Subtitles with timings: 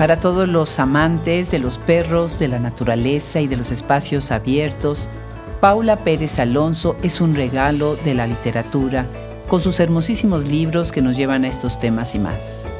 [0.00, 5.10] Para todos los amantes de los perros, de la naturaleza y de los espacios abiertos,
[5.60, 9.04] Paula Pérez Alonso es un regalo de la literatura
[9.46, 12.70] con sus hermosísimos libros que nos llevan a estos temas y más.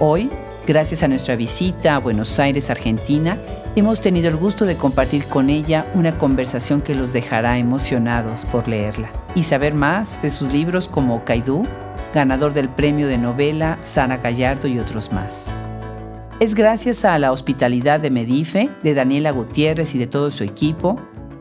[0.00, 0.28] Hoy,
[0.66, 3.40] gracias a nuestra visita a Buenos Aires, Argentina,
[3.76, 8.66] hemos tenido el gusto de compartir con ella una conversación que los dejará emocionados por
[8.66, 11.62] leerla y saber más de sus libros como Caidú,
[12.12, 15.52] ganador del premio de novela Sara Gallardo y otros más.
[16.38, 21.00] Es gracias a la hospitalidad de Medife, de Daniela Gutiérrez y de todo su equipo,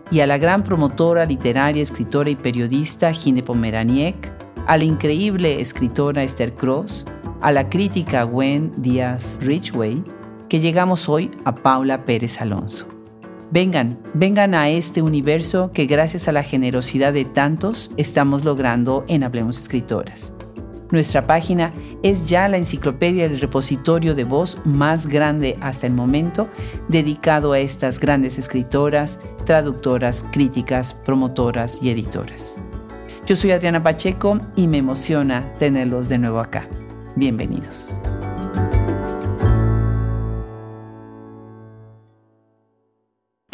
[0.10, 4.32] y a la gran promotora literaria, escritora y periodista Gine Pomeraniec,
[4.68, 7.06] a la increíble escritora Esther Cross,
[7.42, 10.02] a la crítica Gwen Díaz Ridgway,
[10.48, 12.88] que llegamos hoy a Paula Pérez Alonso.
[13.52, 19.26] Vengan, vengan a este universo que gracias a la generosidad de tantos estamos logrando en
[19.26, 20.36] Hablemos Escritoras.
[20.92, 26.48] Nuestra página es ya la enciclopedia del repositorio de voz más grande hasta el momento,
[26.88, 32.60] dedicado a estas grandes escritoras, traductoras, críticas, promotoras y editoras.
[33.26, 36.68] Yo soy Adriana Pacheco y me emociona tenerlos de nuevo acá.
[37.16, 38.00] Bienvenidos.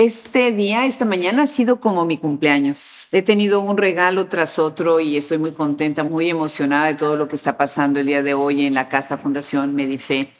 [0.04, 3.08] Este día, esta mañana ha sido como mi cumpleaños.
[3.12, 7.28] He tenido un regalo tras otro y estoy muy contenta, muy emocionada de todo lo
[7.28, 10.32] que está pasando el día de hoy en la Casa Fundación Medife.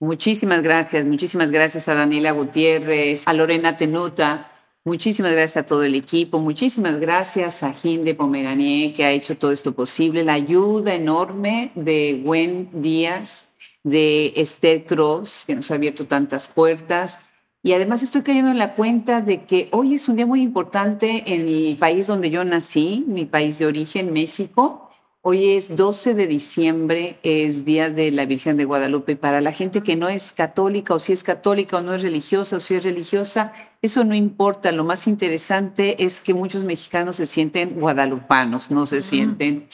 [0.00, 4.52] Muchísimas gracias, muchísimas gracias a Daniela Gutiérrez, a Lorena Tenuta,
[4.84, 9.50] muchísimas gracias a todo el equipo, muchísimas gracias a Ginde Pomeranier que ha hecho todo
[9.50, 13.48] esto posible, la ayuda enorme de Gwen Díaz,
[13.82, 17.20] de Esther Cross, que nos ha abierto tantas puertas
[17.66, 21.34] y además estoy cayendo en la cuenta de que hoy es un día muy importante
[21.34, 24.88] en el país donde yo nací, mi país de origen, México.
[25.20, 29.16] Hoy es 12 de diciembre, es Día de la Virgen de Guadalupe.
[29.16, 32.58] Para la gente que no es católica o si es católica o no es religiosa
[32.58, 33.52] o si es religiosa,
[33.82, 34.70] eso no importa.
[34.70, 39.66] Lo más interesante es que muchos mexicanos se sienten guadalupanos, no se sienten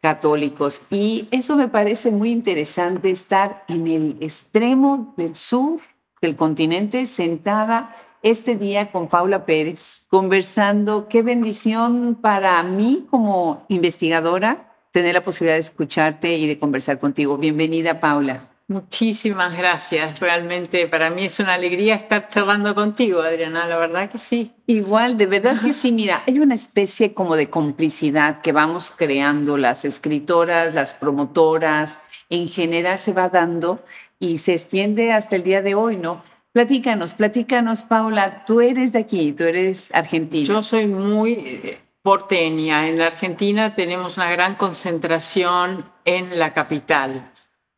[0.00, 0.86] católicos.
[0.88, 5.80] Y eso me parece muy interesante, estar en el extremo del sur
[6.20, 11.08] del continente, sentada este día con Paula Pérez, conversando.
[11.08, 17.36] Qué bendición para mí como investigadora tener la posibilidad de escucharte y de conversar contigo.
[17.36, 18.55] Bienvenida, Paula.
[18.68, 20.18] Muchísimas gracias.
[20.18, 23.66] Realmente para mí es una alegría estar charlando contigo, Adriana.
[23.66, 24.52] La verdad que sí.
[24.66, 25.92] Igual, de verdad que sí.
[25.92, 32.48] Mira, hay una especie como de complicidad que vamos creando las escritoras, las promotoras, en
[32.48, 33.84] general se va dando
[34.18, 36.24] y se extiende hasta el día de hoy, ¿no?
[36.52, 40.46] Platícanos, platícanos, Paula, tú eres de aquí, tú eres argentina.
[40.46, 42.88] Yo soy muy eh, porteña.
[42.88, 47.30] En la Argentina tenemos una gran concentración en la capital,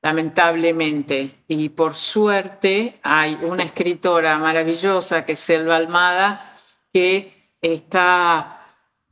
[0.03, 1.44] lamentablemente.
[1.48, 6.60] Y por suerte hay una escritora maravillosa que es Selva Almada,
[6.92, 8.54] que está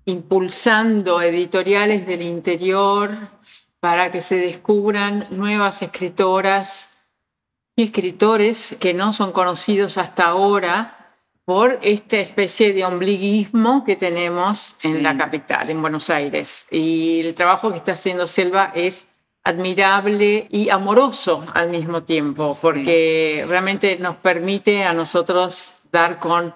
[0.05, 3.11] impulsando editoriales del interior
[3.81, 7.05] para que se descubran nuevas escritoras
[7.75, 10.93] y escritores que no son conocidos hasta ahora
[11.45, 16.67] por esta especie de ombliguismo que tenemos en la capital, en Buenos Aires.
[16.71, 19.07] Y el trabajo que está haciendo Selva es
[19.47, 26.53] admirable y amoroso al mismo tiempo, porque realmente nos permite a nosotros dar con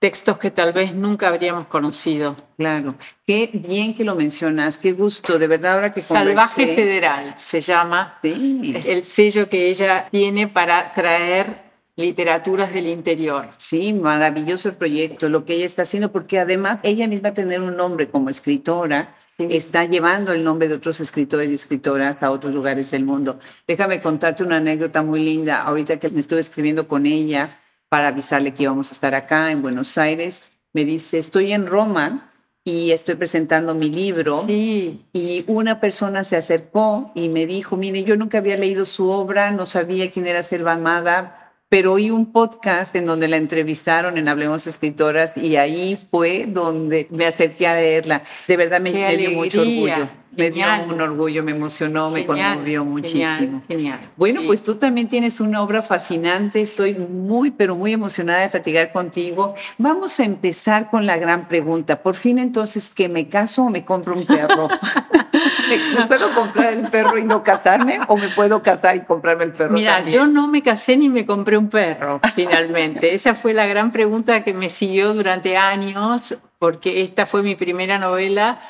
[0.00, 2.34] textos que tal vez nunca habríamos conocido.
[2.58, 7.60] Claro, qué bien que lo mencionas, qué gusto, de verdad ahora que Salvaje Federal se
[7.60, 8.82] llama sí.
[8.84, 11.62] el sello que ella tiene para traer
[11.94, 13.50] literaturas del interior.
[13.58, 17.76] Sí, maravilloso el proyecto, lo que ella está haciendo, porque además ella misma tener un
[17.76, 22.90] nombre como escritora, está llevando el nombre de otros escritores y escritoras a otros lugares
[22.90, 23.38] del mundo.
[23.66, 25.62] Déjame contarte una anécdota muy linda.
[25.62, 27.58] Ahorita que me estuve escribiendo con ella,
[27.94, 30.42] para avisarle que íbamos a estar acá en Buenos Aires.
[30.72, 32.32] Me dice, estoy en Roma
[32.64, 34.42] y estoy presentando mi libro.
[34.44, 35.04] Sí.
[35.12, 39.52] Y una persona se acercó y me dijo, mire, yo nunca había leído su obra,
[39.52, 41.43] no sabía quién era Selva Amada,
[41.74, 47.08] pero oí un podcast en donde la entrevistaron en Hablemos Escritoras y ahí fue donde
[47.10, 48.22] me acerqué a leerla.
[48.46, 50.08] De verdad me, dio mucho orgullo.
[50.36, 53.62] Me dio un orgullo, me emocionó, me conmovió muchísimo.
[53.68, 56.60] Genial, Bueno, pues tú también tienes una obra fascinante.
[56.60, 59.54] Estoy muy, pero muy emocionada de platicar contigo.
[59.78, 62.02] Vamos a empezar con la gran pregunta.
[62.02, 64.68] Por fin, entonces, ¿que me caso o me compro un perro?
[65.98, 68.00] ¿Me puedo comprar el perro y no casarme?
[68.08, 69.72] ¿O me puedo casar y comprarme el perro?
[69.72, 73.14] Mira, yo no me casé ni me compré un perro, finalmente.
[73.14, 77.98] Esa fue la gran pregunta que me siguió durante años, porque esta fue mi primera
[77.98, 78.60] novela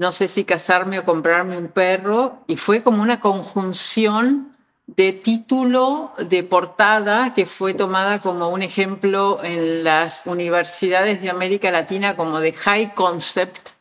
[0.00, 4.56] no sé si casarme o comprarme un perro, y fue como una conjunción
[4.86, 11.70] de título de portada que fue tomada como un ejemplo en las universidades de América
[11.70, 13.72] Latina como de high concept,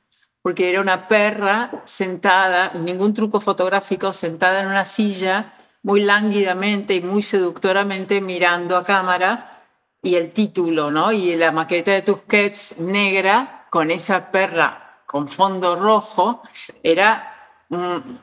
[0.42, 7.02] porque era una perra sentada, ningún truco fotográfico, sentada en una silla muy lánguidamente y
[7.02, 9.64] muy seductoramente mirando a cámara
[10.04, 11.14] y el título, ¿no?
[11.14, 16.44] Y la maqueta de Tusquets negra con esa perra con fondo rojo
[16.84, 17.34] era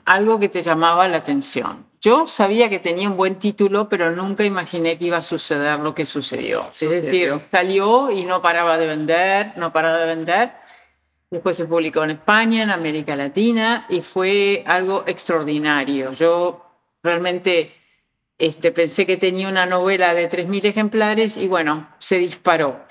[0.05, 1.85] algo que te llamaba la atención.
[2.01, 5.97] Yo sabía que tenía un buen título, pero nunca imaginé que iba a suceder lo
[5.97, 6.69] que sucedió.
[6.81, 10.53] Es decir, salió y no paraba de vender, no paraba de vender.
[11.29, 16.13] Después se publicó en España, en América Latina, y fue algo extraordinario.
[16.13, 16.67] Yo
[17.03, 17.73] realmente
[18.39, 22.86] este, pensé que tenía una novela de 3.000 ejemplares y bueno, se disparó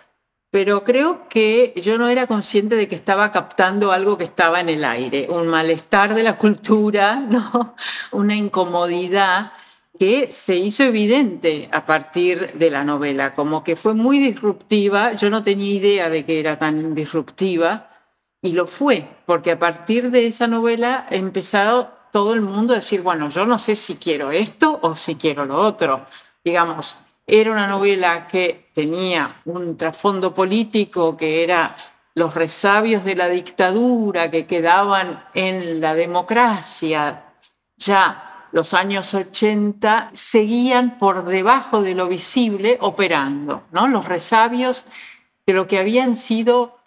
[0.55, 4.69] pero creo que yo no era consciente de que estaba captando algo que estaba en
[4.69, 7.75] el aire, un malestar de la cultura, ¿no?
[8.13, 9.51] una incomodidad
[9.99, 15.29] que se hizo evidente a partir de la novela, como que fue muy disruptiva, yo
[15.29, 17.89] no tenía idea de que era tan disruptiva,
[18.41, 22.77] y lo fue, porque a partir de esa novela ha empezado todo el mundo a
[22.77, 26.05] decir, bueno, yo no sé si quiero esto o si quiero lo otro.
[26.45, 31.75] Digamos, era una novela que tenía un trasfondo político, que era
[32.13, 37.33] los resabios de la dictadura que quedaban en la democracia.
[37.77, 43.87] Ya los años 80 seguían por debajo de lo visible operando, ¿no?
[43.87, 44.85] Los resabios
[45.45, 46.77] de lo que habían sido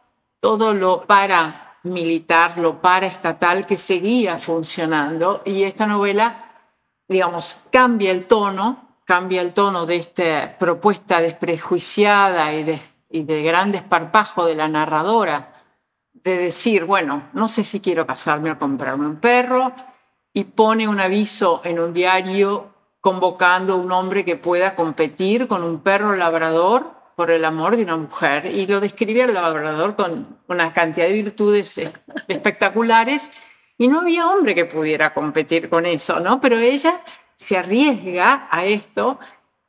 [0.41, 6.63] todo lo paramilitar, lo paraestatal que seguía funcionando y esta novela,
[7.07, 12.79] digamos, cambia el tono cambia el tono de esta propuesta desprejuiciada y de,
[13.09, 15.65] y de gran desparpajo de la narradora,
[16.13, 19.73] de decir, bueno, no sé si quiero casarme o comprarme un perro,
[20.35, 25.63] y pone un aviso en un diario convocando a un hombre que pueda competir con
[25.63, 28.45] un perro labrador por el amor de una mujer.
[28.45, 31.81] Y lo describe al labrador con una cantidad de virtudes
[32.29, 33.27] espectaculares.
[33.79, 36.43] Y no había hombre que pudiera competir con eso, ¿no?
[36.43, 37.01] Pero ella
[37.39, 39.19] se arriesga a esto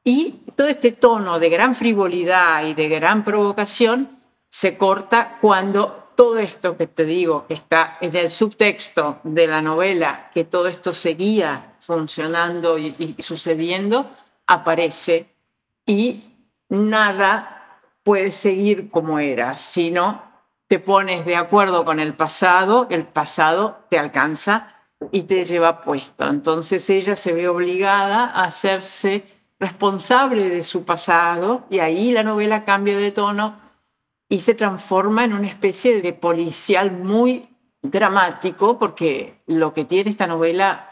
[0.04, 4.19] y todo este tono de gran frivolidad y de gran provocación
[4.50, 9.62] se corta cuando todo esto que te digo, que está en el subtexto de la
[9.62, 14.10] novela, que todo esto seguía funcionando y, sucediendo,
[14.48, 15.33] aparece
[15.86, 16.36] y
[16.68, 20.24] nada puede seguir como era, sino
[20.68, 24.79] te pones de acuerdo con el pasado, el pasado te alcanza
[25.12, 26.28] y te lleva puesto.
[26.28, 29.24] Entonces ella se ve obligada a hacerse
[29.60, 33.60] responsable de su pasado y ahí la novela cambia de tono
[34.30, 37.50] y se transforma en una especie de policial muy
[37.81, 40.86] dramático porque lo que tiene esta novela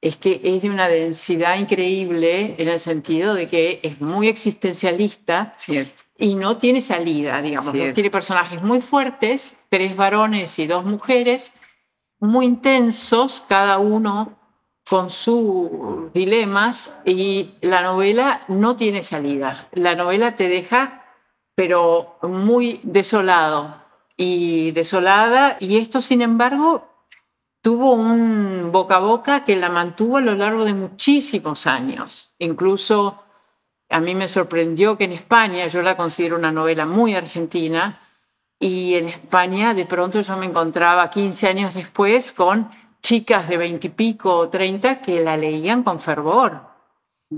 [0.00, 5.56] es que es de una densidad increíble en el sentido de que es muy existencialista
[6.18, 7.72] y no tiene salida, digamos.
[7.72, 11.52] Tiene personajes muy fuertes, tres varones y dos mujeres,
[12.24, 14.32] muy intensos, cada uno
[14.88, 19.68] con sus dilemas, y la novela no tiene salida.
[19.72, 21.04] La novela te deja,
[21.54, 23.82] pero muy desolado
[24.16, 26.88] y desolada, y esto, sin embargo,
[27.62, 32.34] tuvo un boca a boca que la mantuvo a lo largo de muchísimos años.
[32.38, 33.22] Incluso
[33.88, 38.00] a mí me sorprendió que en España, yo la considero una novela muy argentina,
[38.64, 42.70] y en España de pronto yo me encontraba 15 años después con
[43.02, 46.62] chicas de 20 y pico o 30 que la leían con fervor.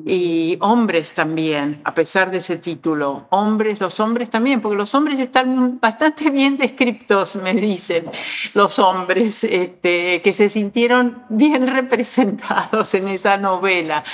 [0.05, 3.27] Y hombres también, a pesar de ese título.
[3.31, 8.09] Hombres, los hombres también, porque los hombres están bastante bien descriptos, me dicen
[8.55, 14.05] los hombres, este, que se sintieron bien representados en esa novela.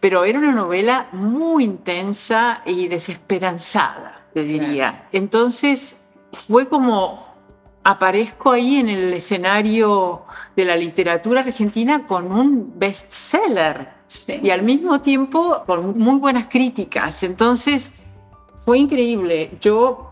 [0.00, 5.08] Pero era una novela muy intensa y desesperanzada, te diría.
[5.12, 5.97] Entonces,
[6.32, 7.26] fue como
[7.84, 13.88] aparezco ahí en el escenario de la literatura argentina con un bestseller
[14.42, 17.22] y al mismo tiempo con muy buenas críticas.
[17.22, 17.92] Entonces
[18.64, 19.52] fue increíble.
[19.60, 20.10] Yo,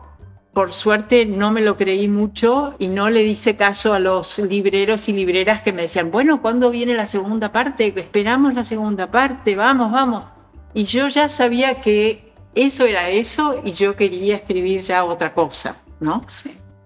[0.53, 5.09] por suerte, no me lo creí mucho y no le hice caso a los libreros
[5.09, 7.93] y libreras que me decían, bueno, ¿cuándo viene la segunda parte?
[7.95, 10.25] Esperamos la segunda parte, vamos, vamos.
[10.73, 15.77] Y yo ya sabía que eso era eso y yo quería escribir ya otra cosa.
[16.00, 16.21] ¿No?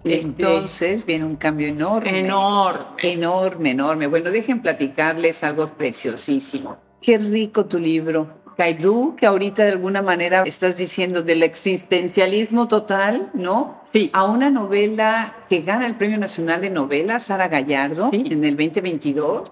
[0.04, 2.20] Este, Entonces viene un cambio enorme.
[2.20, 2.86] Enorme.
[3.02, 4.06] Enorme, enorme.
[4.06, 6.78] Bueno, dejen platicarles algo preciosísimo.
[7.02, 8.40] Qué rico tu libro.
[8.56, 13.82] Kaidú, que ahorita de alguna manera estás diciendo del existencialismo total, ¿no?
[13.88, 14.10] Sí.
[14.12, 19.50] A una novela que gana el Premio Nacional de Novela, Sara Gallardo, en el 2022,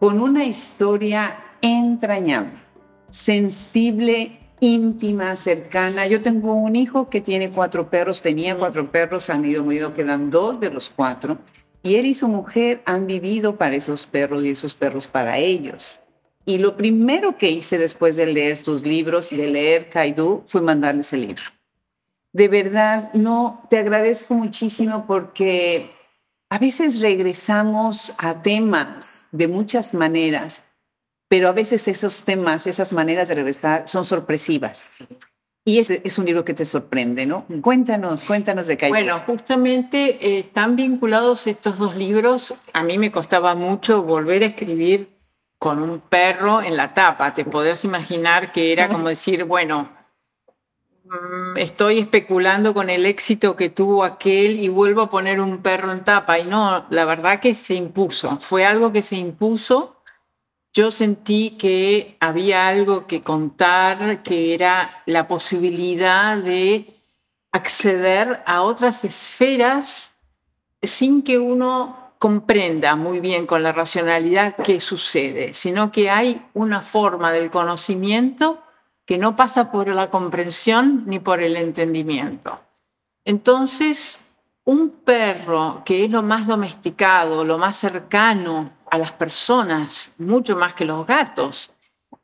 [0.00, 2.58] con una historia entrañable,
[3.08, 6.06] sensible, íntima, cercana.
[6.06, 10.30] Yo tengo un hijo que tiene cuatro perros, tenía cuatro perros, han ido muriendo, quedan
[10.30, 11.38] dos de los cuatro.
[11.82, 16.00] Y él y su mujer han vivido para esos perros y esos perros para ellos.
[16.46, 20.60] Y lo primero que hice después de leer tus libros y de leer Kaidu fue
[20.60, 21.42] mandarles el libro.
[22.32, 25.90] De verdad, no, te agradezco muchísimo porque
[26.50, 30.62] a veces regresamos a temas de muchas maneras,
[31.28, 35.04] pero a veces esos temas, esas maneras de regresar son sorpresivas.
[35.66, 37.46] Y es, es un libro que te sorprende, ¿no?
[37.62, 38.94] Cuéntanos, cuéntanos de Kaidu.
[38.94, 42.54] Bueno, justamente eh, están vinculados estos dos libros.
[42.74, 45.14] A mí me costaba mucho volver a escribir
[45.58, 47.32] con un perro en la tapa.
[47.32, 49.88] Te podías imaginar que era como decir, bueno,
[51.04, 55.92] mm, estoy especulando con el éxito que tuvo aquel y vuelvo a poner un perro
[55.92, 56.38] en tapa.
[56.38, 58.36] Y no, la verdad que se impuso.
[58.38, 59.93] Fue algo que se impuso.
[60.76, 67.00] Yo sentí que había algo que contar, que era la posibilidad de
[67.52, 70.16] acceder a otras esferas
[70.82, 76.80] sin que uno comprenda muy bien con la racionalidad qué sucede, sino que hay una
[76.80, 78.60] forma del conocimiento
[79.06, 82.58] que no pasa por la comprensión ni por el entendimiento.
[83.24, 84.28] Entonces,
[84.64, 90.74] un perro que es lo más domesticado, lo más cercano a las personas, mucho más
[90.74, 91.70] que los gatos,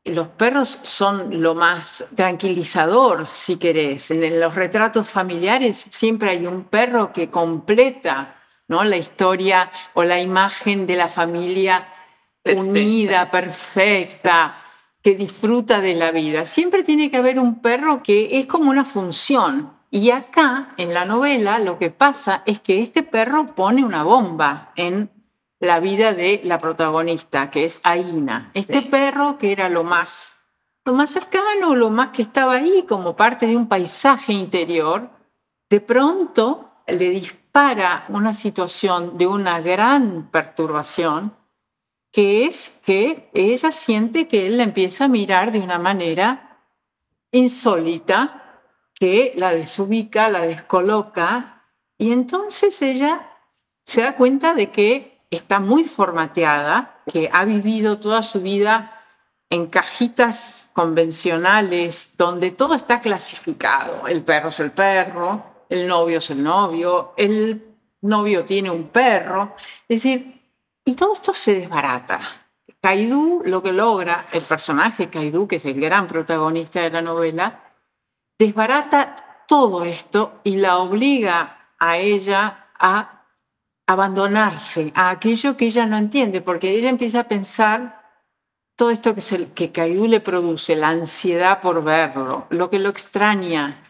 [0.05, 4.11] los perros son lo más tranquilizador, si querés.
[4.11, 8.37] En los retratos familiares siempre hay un perro que completa
[8.69, 11.89] la historia o la imagen de la familia
[12.45, 14.57] unida, perfecta,
[15.03, 16.47] que disfruta de la vida.
[16.47, 19.73] Siempre tiene que haber un perro que es como una función.
[19.91, 24.73] Y acá, en la novela, lo que pasa es que este perro pone una bomba
[24.77, 25.11] en
[25.61, 28.50] la vida de la protagonista, que es Aina.
[28.55, 30.40] Este perro que era lo más,
[30.85, 35.11] lo más cercano, lo más que estaba ahí como parte de un paisaje interior,
[35.69, 37.11] de pronto le
[37.52, 41.37] para una situación de una gran perturbación,
[42.12, 46.64] que es que ella siente que él la empieza a mirar de una manera
[47.33, 48.62] insólita,
[48.95, 51.64] que la desubica, la descoloca,
[51.99, 53.31] y entonces ella
[53.85, 58.97] se da cuenta de que está muy formateada, que ha vivido toda su vida
[59.49, 64.07] en cajitas convencionales donde todo está clasificado.
[64.07, 67.65] El perro es el perro, el novio es el novio, el
[68.03, 69.55] novio tiene un perro.
[69.89, 70.41] Es decir,
[70.85, 72.21] y todo esto se desbarata.
[72.81, 77.61] Kaidu lo que logra, el personaje Kaidu, que es el gran protagonista de la novela,
[78.39, 83.20] desbarata todo esto y la obliga a ella a
[83.90, 88.00] abandonarse a aquello que ella no entiende, porque ella empieza a pensar
[88.76, 92.88] todo esto que, el que Kaidu le produce, la ansiedad por verlo, lo que lo
[92.88, 93.82] extraña,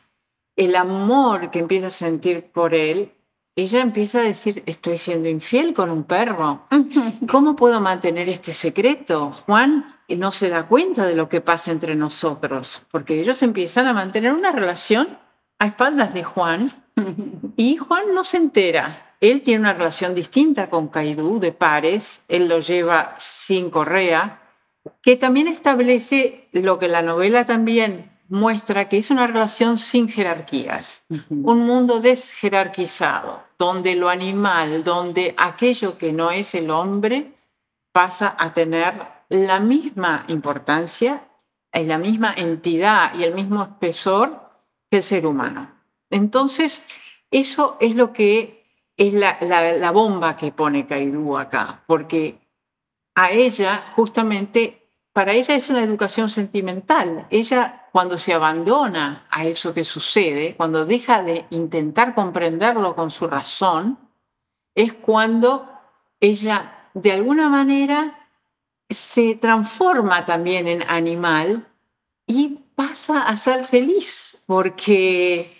[0.57, 3.13] el amor que empieza a sentir por él,
[3.55, 6.67] ella empieza a decir, estoy siendo infiel con un perro.
[7.31, 9.33] ¿Cómo puedo mantener este secreto?
[9.45, 13.93] Juan no se da cuenta de lo que pasa entre nosotros, porque ellos empiezan a
[13.93, 15.19] mantener una relación
[15.59, 16.87] a espaldas de Juan
[17.57, 19.10] y Juan no se entera.
[19.21, 24.41] Él tiene una relación distinta con Caidú de pares, él lo lleva sin correa,
[25.03, 31.03] que también establece lo que la novela también muestra que es una relación sin jerarquías,
[31.29, 37.35] un mundo desjerarquizado, donde lo animal, donde aquello que no es el hombre
[37.93, 38.95] pasa a tener
[39.29, 41.29] la misma importancia
[41.73, 44.41] y la misma entidad y el mismo espesor
[44.91, 45.73] que el ser humano.
[46.09, 46.87] Entonces,
[47.31, 48.60] eso es lo que
[49.01, 52.39] es la, la bomba que pone Caidú acá, porque
[53.15, 54.81] a ella justamente
[55.13, 57.27] para ella es una educación sentimental.
[57.31, 63.27] Ella cuando se abandona a eso que sucede, cuando deja de intentar comprenderlo con su
[63.27, 63.99] razón,
[64.75, 65.69] es cuando
[66.21, 68.29] ella de alguna manera
[68.89, 71.67] se transforma también en animal
[72.27, 75.60] y pasa a ser feliz, porque,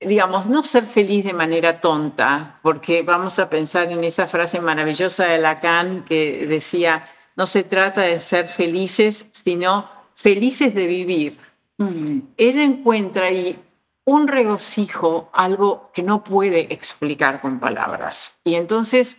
[0.00, 5.26] digamos, no ser feliz de manera tonta, porque vamos a pensar en esa frase maravillosa
[5.26, 11.38] de Lacan que decía, no se trata de ser felices, sino felices de vivir.
[11.76, 12.20] Mm.
[12.36, 13.58] Ella encuentra ahí
[14.04, 18.40] un regocijo, algo que no puede explicar con palabras.
[18.44, 19.18] Y entonces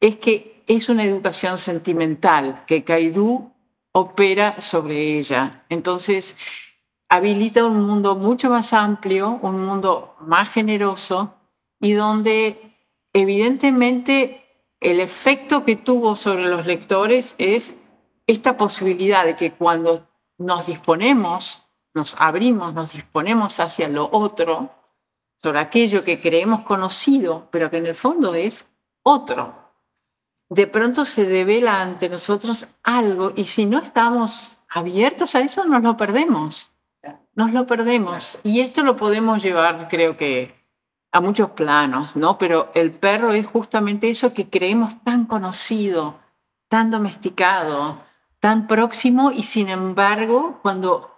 [0.00, 3.52] es que es una educación sentimental que Kaidú
[3.92, 5.64] opera sobre ella.
[5.68, 6.36] Entonces
[7.12, 11.34] habilita un mundo mucho más amplio, un mundo más generoso
[11.78, 12.74] y donde
[13.12, 14.46] evidentemente
[14.80, 17.76] el efecto que tuvo sobre los lectores es
[18.26, 24.70] esta posibilidad de que cuando nos disponemos, nos abrimos, nos disponemos hacia lo otro,
[25.36, 28.70] sobre aquello que creemos conocido, pero que en el fondo es
[29.02, 29.54] otro.
[30.48, 35.82] De pronto se devela ante nosotros algo y si no estamos abiertos a eso, nos
[35.82, 36.71] lo perdemos.
[37.34, 38.38] Nos lo perdemos.
[38.42, 40.54] Y esto lo podemos llevar, creo que,
[41.12, 42.38] a muchos planos, ¿no?
[42.38, 46.18] Pero el perro es justamente eso que creemos tan conocido,
[46.68, 48.02] tan domesticado,
[48.40, 51.10] tan próximo y sin embargo, cuando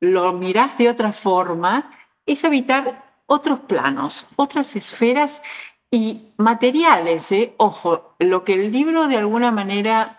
[0.00, 1.90] lo miras de otra forma,
[2.26, 5.42] es habitar otros planos, otras esferas
[5.90, 7.30] y materiales.
[7.32, 7.54] ¿eh?
[7.58, 10.16] Ojo, lo que el libro de alguna manera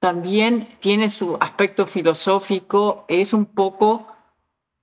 [0.00, 4.06] también tiene su aspecto filosófico es un poco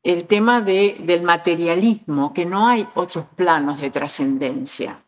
[0.06, 5.04] el tema de, del materialismo, que no hay otros planos de trascendencia.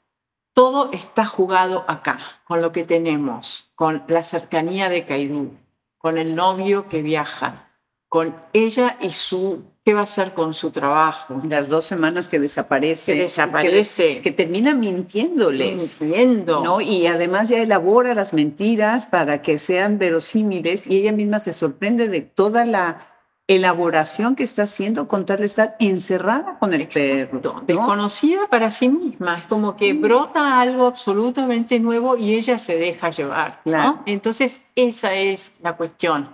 [0.53, 5.51] Todo está jugado acá, con lo que tenemos, con la cercanía de Caidú,
[5.99, 7.69] con el novio que viaja,
[8.09, 11.41] con ella y su qué va a hacer con su trabajo.
[11.47, 13.13] Las dos semanas que desaparece.
[13.13, 14.21] Que desaparece.
[14.21, 16.01] Que, termina mintiéndoles.
[16.01, 16.63] Mintiendo.
[16.63, 16.81] ¿no?
[16.81, 22.07] Y además ya elabora las mentiras para que sean verosímiles y ella misma se sorprende
[22.07, 23.16] de toda la
[23.47, 27.63] elaboración que está haciendo con tal de estar encerrada con el perro.
[27.65, 29.37] Desconocida para sí misma.
[29.39, 33.61] Es como que brota algo absolutamente nuevo y ella se deja llevar.
[34.05, 36.29] Entonces, esa es la cuestión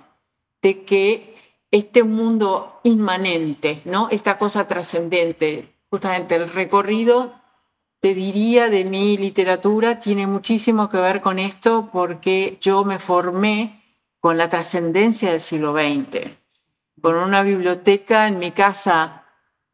[0.62, 1.36] de que
[1.70, 4.08] este mundo inmanente, ¿no?
[4.10, 5.70] Esta cosa trascendente.
[5.89, 7.34] Justamente el recorrido,
[8.00, 13.84] te diría, de mi literatura tiene muchísimo que ver con esto porque yo me formé
[14.20, 16.32] con la trascendencia del siglo XX,
[17.02, 19.26] con una biblioteca en mi casa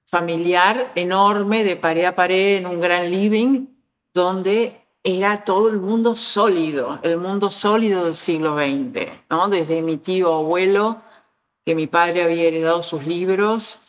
[0.06, 3.68] familiar enorme, de pared a pared, en un gran living,
[4.14, 9.48] donde era todo el mundo sólido, el mundo sólido del siglo XX, ¿no?
[9.48, 11.02] Desde mi tío abuelo
[11.66, 13.80] que mi padre había heredado sus libros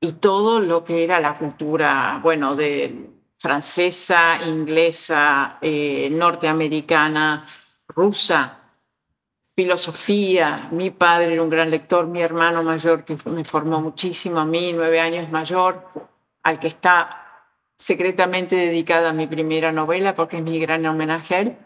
[0.00, 7.46] y todo lo que era la cultura, bueno, de francesa, inglesa, eh, norteamericana,
[7.88, 8.65] rusa,
[9.56, 10.68] filosofía.
[10.70, 14.72] Mi padre era un gran lector, mi hermano mayor que me formó muchísimo a mí,
[14.72, 15.88] nueve años mayor,
[16.44, 17.22] al que está
[17.76, 21.56] secretamente dedicada a mi primera novela porque es mi gran homenaje a él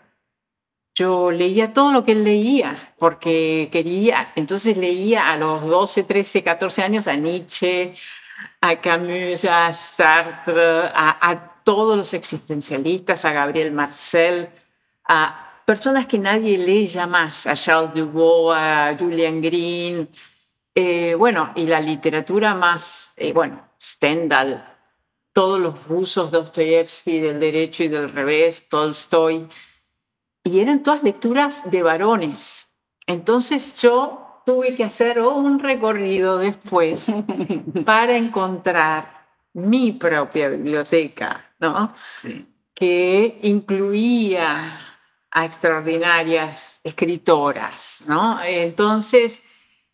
[0.94, 6.42] yo leía todo lo que él leía, porque quería, entonces leía a los 12, 13,
[6.42, 7.94] 14 años a Nietzsche,
[8.61, 14.48] a Camus, a Sartre, a, todos los existencialistas, a Gabriel Marcel,
[15.05, 20.09] a personas que nadie lee ya más, a Charles Dubois, a Julian Green,
[20.74, 24.68] eh, bueno, y la literatura más, eh, bueno, Stendhal,
[25.33, 29.48] todos los rusos, Dostoyevsky, del derecho y del revés, Tolstoy,
[30.42, 32.66] y eran todas lecturas de varones.
[33.06, 37.14] Entonces yo tuve que hacer un recorrido después
[37.87, 41.94] para encontrar mi propia biblioteca, ¿no?
[42.74, 44.89] Que incluía
[45.30, 48.42] a extraordinarias escritoras, ¿no?
[48.42, 49.42] Entonces,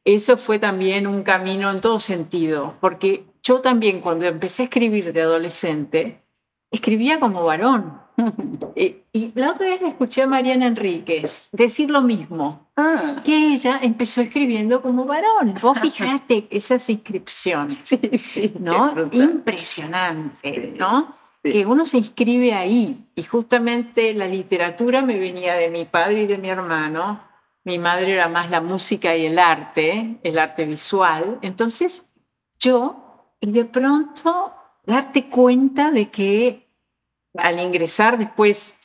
[0.05, 5.13] eso fue también un camino en todo sentido, porque yo también cuando empecé a escribir
[5.13, 6.23] de adolescente,
[6.71, 8.01] escribía como varón.
[8.75, 13.21] y, la otra vez escuché a Mariana Enríquez decir lo mismo, ah.
[13.25, 15.55] que ella empezó escribiendo como varón.
[15.61, 17.77] Vos fijate esas inscripciones,
[18.19, 18.95] sí, ¿no?
[19.13, 21.15] Impresionante, ¿no?
[21.53, 26.27] Que uno se inscribe ahí y justamente la literatura me venía de mi padre y
[26.27, 27.23] de mi hermano.
[27.65, 31.39] Mi madre era más la música y el arte, el arte visual.
[31.43, 32.05] Entonces
[32.59, 34.55] yo, y de pronto
[34.85, 36.69] darte cuenta de que
[37.37, 38.77] al ingresar después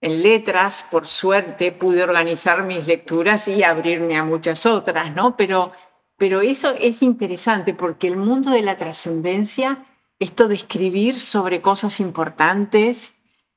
[0.00, 5.34] en letras, por suerte, pude organizar mis lecturas y abrirme a muchas otras, ¿no?
[5.34, 5.72] Pero,
[6.18, 9.86] pero eso es interesante porque el mundo de la trascendencia,
[10.18, 13.14] esto de escribir sobre cosas importantes,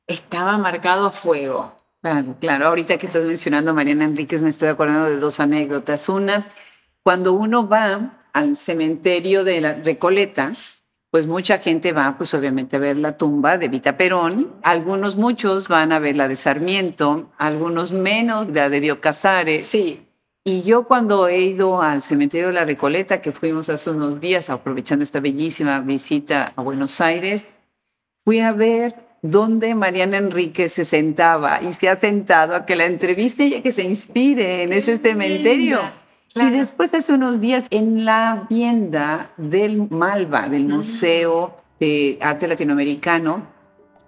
[0.07, 1.73] estaba marcado a fuego.
[2.01, 2.67] Claro, claro.
[2.67, 6.07] Ahorita que estás mencionando a Mariana Enríquez, me estoy acordando de dos anécdotas.
[6.09, 6.47] Una,
[7.03, 10.51] cuando uno va al cementerio de la Recoleta,
[11.11, 14.53] pues mucha gente va, pues obviamente a ver la tumba de Vita Perón.
[14.63, 19.65] Algunos, muchos van a ver la de Sarmiento, algunos menos la de Dio Casares.
[19.65, 20.06] Sí.
[20.47, 24.49] Y yo cuando he ido al cementerio de la Recoleta, que fuimos hace unos días
[24.49, 27.53] aprovechando esta bellísima visita a Buenos Aires,
[28.23, 32.85] fui a ver dónde Mariana Enrique se sentaba y se ha sentado a que la
[32.85, 35.81] entreviste y a que se inspire en ese cementerio.
[36.33, 43.45] Y después hace unos días en la tienda del Malva, del Museo de Arte Latinoamericano,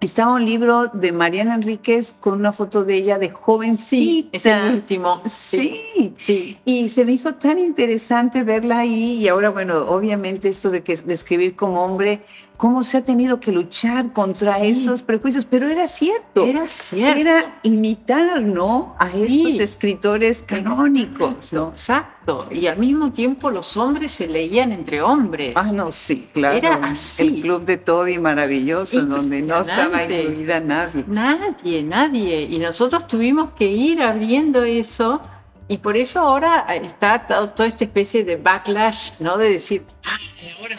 [0.00, 4.30] estaba un libro de Mariana Enríquez con una foto de ella de jovencita.
[4.32, 5.22] es el último.
[5.26, 6.58] Sí, sí.
[6.64, 9.18] Y se me hizo tan interesante verla ahí.
[9.18, 12.22] Y ahora, bueno, obviamente esto de, que, de escribir como hombre,
[12.60, 15.46] cómo se ha tenido que luchar contra esos prejuicios.
[15.46, 16.44] Pero era cierto.
[16.44, 17.18] Era cierto.
[17.18, 18.94] Era imitar, ¿no?
[18.98, 21.54] A estos escritores canónicos.
[21.54, 21.68] ¿no?
[21.68, 22.48] Exacto.
[22.50, 25.54] Y al mismo tiempo los hombres se leían entre hombres.
[25.56, 26.54] Ah, no, sí, claro.
[26.54, 27.28] Era así.
[27.28, 31.04] El club de Toby maravilloso, donde no estaba incluida nadie.
[31.08, 32.42] Nadie, nadie.
[32.42, 35.22] Y nosotros tuvimos que ir abriendo eso.
[35.66, 39.38] Y por eso ahora está toda esta especie de backlash, ¿no?
[39.38, 39.84] De decir,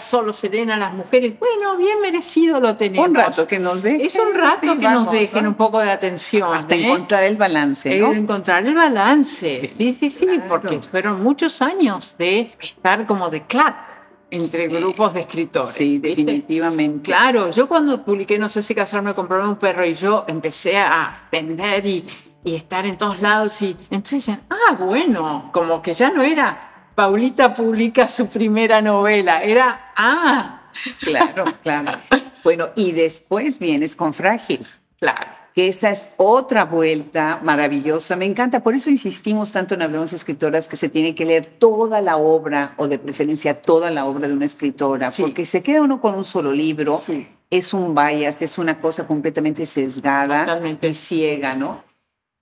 [0.02, 1.38] solo se den a las mujeres.
[1.40, 3.08] Bueno, bien merecido lo tenemos.
[3.08, 4.02] Un rato que nos dejen.
[4.02, 6.54] Es un rato que nos dejen un poco de atención.
[6.54, 6.86] Hasta ¿eh?
[6.86, 8.12] encontrar el balance, ¿no?
[8.14, 9.72] encontrar el balance.
[9.78, 13.92] Sí, sí, sí, porque fueron muchos años de estar como de clap
[14.32, 15.74] entre grupos de escritores.
[15.74, 17.04] Sí, definitivamente.
[17.04, 21.28] Claro, yo cuando publiqué No sé si casarme comprarme un perro y yo empecé a
[21.32, 22.08] vender y,
[22.44, 27.54] y estar en todos lados y entonces, ah, bueno, como que ya no era Paulita
[27.54, 30.63] publica su primera novela, era, ah,
[30.99, 31.99] claro, claro.
[32.43, 34.65] Bueno, y después vienes con Frágil.
[34.99, 38.15] Claro que esa es otra vuelta maravillosa.
[38.15, 42.01] Me encanta, por eso insistimos tanto en Hablemos Escritoras que se tiene que leer toda
[42.01, 45.99] la obra, o de preferencia toda la obra de una escritora, porque se queda uno
[45.99, 47.01] con un solo libro,
[47.49, 50.88] es un bias, es una cosa completamente sesgada Totalmente.
[50.88, 51.84] y ciega, ¿no?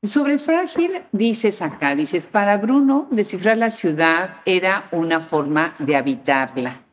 [0.04, 6.84] Sobre Frágil dices acá, dices, para Bruno descifrar la ciudad era una forma de habitarla.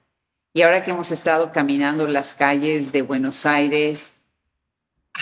[0.53, 4.13] Y ahora que hemos estado caminando las calles de Buenos Aires,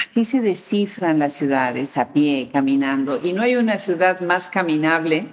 [0.03, 5.29] Así se descifran las ciudades a pie, caminando, y no hay una ciudad más caminable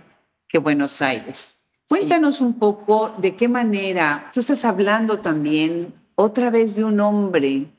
[0.47, 1.55] que Buenos Aires.
[1.87, 7.71] Cuéntanos un poco de qué manera, tú estás hablando también otra vez de un hombre,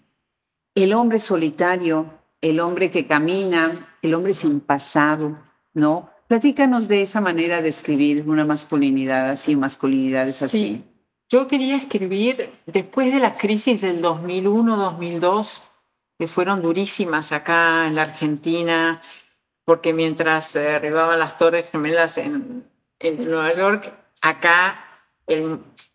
[0.74, 2.06] el hombre solitario,
[2.40, 5.38] el hombre que camina, el hombre sin pasado,
[5.72, 6.10] ¿no?
[6.26, 10.58] Platícanos de esa manera de escribir una masculinidad así, masculinidades así.
[10.58, 10.84] Sí.
[11.28, 15.62] Yo quería escribir después de la crisis del 2001-2002
[16.18, 19.02] que fueron durísimas acá en la Argentina,
[19.64, 22.64] porque mientras se arribaban las Torres Gemelas en,
[22.98, 24.91] en Nueva York, acá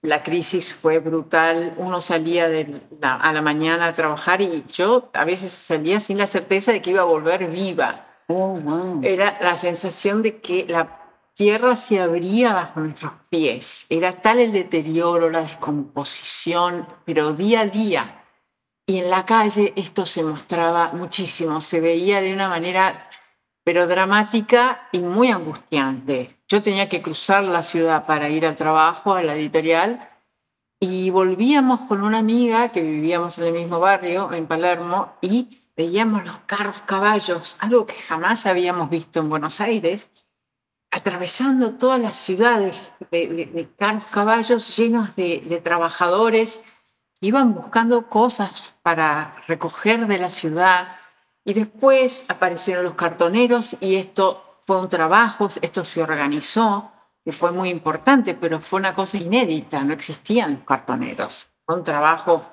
[0.02, 1.74] la crisis fue brutal.
[1.78, 6.28] Uno salía de a la mañana a trabajar y yo a veces salía sin la
[6.28, 8.06] certeza de que iba a volver viva.
[8.28, 9.02] Oh, wow.
[9.04, 11.00] Era la sensación de que la
[11.34, 13.86] tierra se abría bajo nuestros pies.
[13.90, 18.18] Era tal el deterioro, la descomposición, pero día a día
[18.90, 23.10] y en la calle esto se mostraba muchísimo, se veía de una manera,
[23.66, 26.37] pero dramática y muy angustiante.
[26.48, 30.10] Yo tenía que cruzar la ciudad para ir al trabajo, a la editorial,
[30.80, 36.26] y volvíamos con una amiga que vivíamos en el mismo barrio, en Palermo, y veíamos
[36.26, 40.10] los carros caballos, algo que jamás habíamos visto en Buenos Aires,
[40.90, 42.78] atravesando todas las ciudades
[43.12, 46.62] de, carros caballos llenos de, de trabajadores
[47.22, 50.98] iban buscando cosas para recoger de la ciudad
[51.44, 56.92] y después aparecieron los cartoneros y esto fue un trabajo, esto se organizó,
[57.24, 61.48] que fue muy importante, pero fue una cosa inédita, no existían los cartoneros.
[61.66, 62.46] Fue un trabajo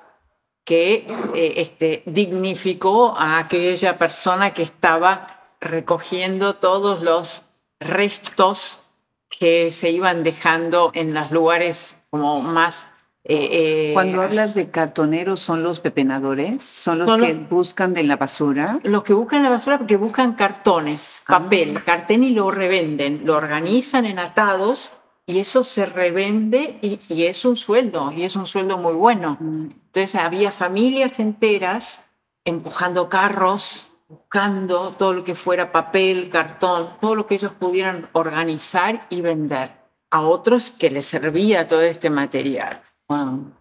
[0.63, 5.27] que eh, este, dignificó a aquella persona que estaba
[5.59, 7.43] recogiendo todos los
[7.81, 8.81] restos
[9.29, 12.87] que se iban dejando en los lugares como más
[13.27, 16.63] eh, eh, Cuando hablas de cartoneros, ¿son los pepenadores?
[16.63, 18.79] ¿Son los que buscan de la basura?
[18.83, 21.39] Los que buscan la basura porque buscan cartones, ah.
[21.39, 24.91] papel, cartón y lo revenden, lo organizan en atados
[25.25, 29.37] y eso se revende y, es un sueldo, y es un sueldo muy bueno.
[29.39, 29.71] Mm.
[29.87, 32.03] Entonces había familias enteras
[32.43, 39.07] empujando carros, buscando todo lo que fuera papel, cartón, todo lo que ellos pudieran organizar
[39.09, 39.71] y vender
[40.11, 42.81] a otros que les servía todo este material.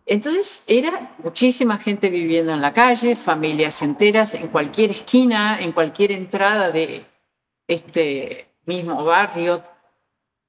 [0.07, 6.13] Entonces era muchísima gente viviendo en la calle, familias enteras, en cualquier esquina, en cualquier
[6.13, 7.05] entrada de
[7.69, 9.63] este mismo barrio,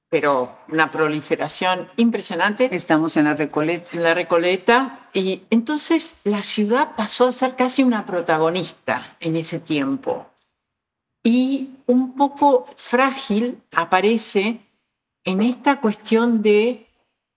[0.08, 2.74] pero una proliferación impresionante.
[2.74, 3.90] Estamos en la Recoleta.
[3.92, 5.08] En la Recoleta.
[5.12, 10.26] Y entonces la ciudad pasó a ser casi una protagonista en ese tiempo.
[11.22, 14.60] Y un poco frágil aparece
[15.24, 16.85] en esta cuestión de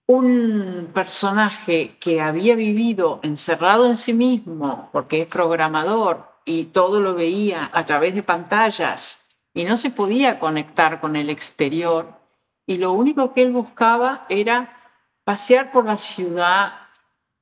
[0.10, 7.13] un personaje que había vivido encerrado en sí mismo, porque es programador y todo lo
[7.13, 12.15] veía a través de pantallas y no se podía conectar con el exterior,
[12.65, 14.80] y lo único que él buscaba era
[15.24, 16.74] pasear por la ciudad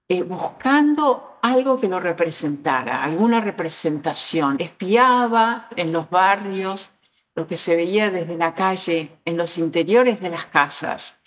[0.09, 4.57] eh, buscando algo que lo representara, alguna representación.
[4.59, 6.89] Espiaba en los barrios
[7.33, 11.21] lo que se veía desde la calle, en los interiores de las casas.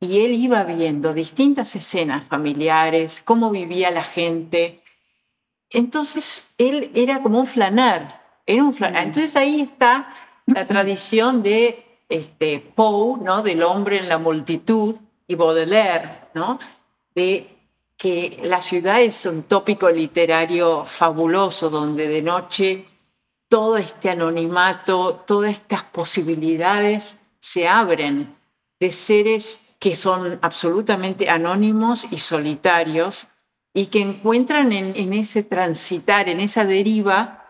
[0.00, 4.82] Y él iba viendo distintas escenas familiares, cómo vivía la gente.
[5.70, 9.04] Entonces él era como un flanar, era un flanar.
[9.04, 10.14] Entonces ahí está
[10.46, 13.42] la tradición de este, Poe, ¿no?
[13.42, 16.58] del hombre en la multitud, y Baudelaire, ¿no?
[17.14, 17.48] de
[17.96, 22.86] que la ciudad es un tópico literario fabuloso, donde de noche
[23.48, 28.36] todo este anonimato, todas estas posibilidades se abren
[28.80, 33.28] de seres que son absolutamente anónimos y solitarios
[33.74, 37.44] y que encuentran en, en ese transitar, en esa deriva,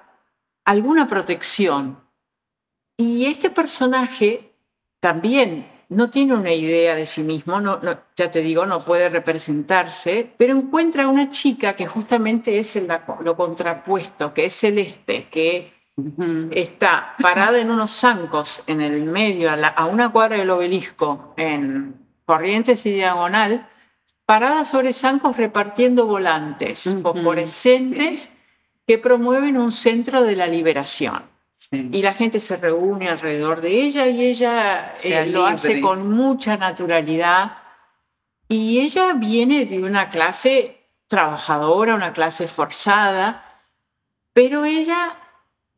[0.65, 2.01] alguna protección.
[2.97, 4.51] Y este personaje
[4.99, 7.79] también no tiene una idea de sí mismo, no,
[8.17, 12.77] ya te digo, no puede representarse, pero encuentra una chica que justamente es
[13.21, 15.73] lo contrapuesto, que es celeste, que
[16.51, 22.85] está parada en unos zancos en el medio, a, una cuadra del obelisco, en Corrientes
[22.87, 23.69] y Diagonal,
[24.27, 28.31] parada sobre zancos repartiendo volantes fosforescentes
[28.87, 31.23] que promueven un centro de la liberación.
[31.71, 36.57] Y la gente se reúne alrededor de ella y ella eh, lo hace con mucha
[36.57, 37.59] naturalidad.
[38.49, 43.63] Y ella viene de una clase trabajadora, una clase forzada,
[44.33, 45.17] pero ella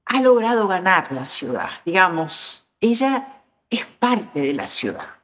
[0.05, 5.16] ha logrado ganar la ciudad, digamos, ella es parte de la ciudad.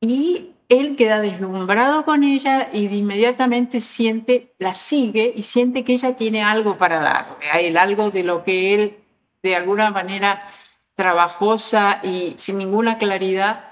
[0.00, 5.94] Y él queda deslumbrado con ella y de inmediatamente siente, la sigue y siente que
[5.94, 8.96] ella tiene algo para dar a él, algo de lo que él
[9.42, 10.52] de alguna manera
[10.94, 13.64] trabajosa y sin ninguna claridad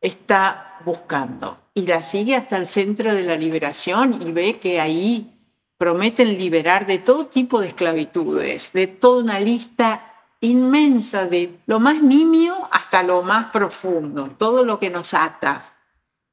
[0.00, 1.58] está buscando.
[1.74, 5.32] Y la sigue hasta el centro de la liberación y ve que ahí
[5.78, 12.02] prometen liberar de todo tipo de esclavitudes, de toda una lista inmensa de lo más
[12.02, 15.71] nimio hasta lo más profundo, todo lo que nos ata.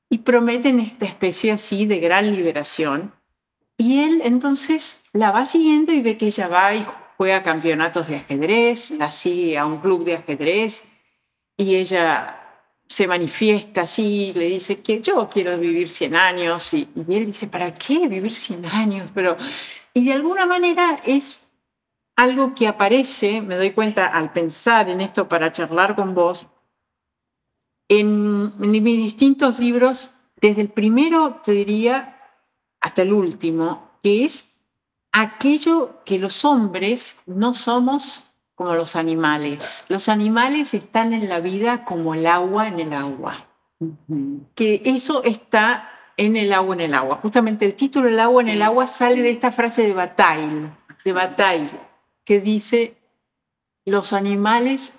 [0.10, 3.14] Y prometen esta especie así de gran liberación.
[3.78, 6.86] Y él entonces la va siguiendo y ve que ella va y
[7.18, 10.86] juega campeonatos de ajedrez, la sigue a un club de ajedrez
[11.58, 12.40] y ella
[12.88, 17.76] se manifiesta así, le dice que yo quiero vivir 100 años y, él dice, ¿para
[17.76, 19.12] qué vivir 100 años?
[19.14, 19.38] Pero,
[19.94, 21.44] y de alguna manera es
[22.16, 26.48] algo que aparece, me doy cuenta al pensar en esto para charlar con vos,
[27.90, 32.18] en, en mis distintos libros, desde el primero, te diría,
[32.80, 34.56] hasta el último, que es
[35.12, 38.24] aquello que los hombres no somos
[38.56, 39.86] como los animales.
[39.90, 43.48] Los animales están en la vida como el agua en el agua.
[44.54, 47.20] Que eso está en el agua en el agua.
[47.22, 50.72] Justamente el título El agua en el agua sale de esta frase de Bataille,
[51.06, 51.72] de Bataille,
[52.26, 52.98] que dice,
[53.86, 54.94] los animales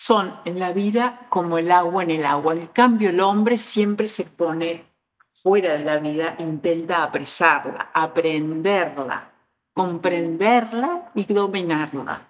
[0.00, 2.54] son en la vida como el agua en el agua.
[2.54, 4.86] En cambio, el hombre siempre se pone
[5.34, 9.30] fuera de la vida, intenta apresarla, aprenderla,
[9.74, 12.28] comprenderla y dominarla.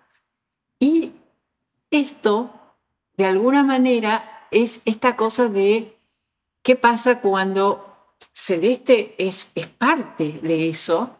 [0.81, 1.13] Y
[1.93, 2.51] esto,
[3.17, 5.97] de alguna manera, es esta cosa de
[6.63, 11.19] qué pasa cuando Celeste es, es parte de eso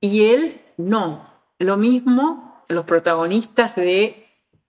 [0.00, 1.30] y él no.
[1.60, 4.25] Lo mismo los protagonistas de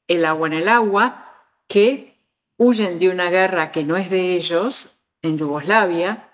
[0.08, 1.36] El agua en el agua,
[1.67, 2.17] que
[2.58, 6.30] huyen de una guerra que no es de ellos en Yugoslavia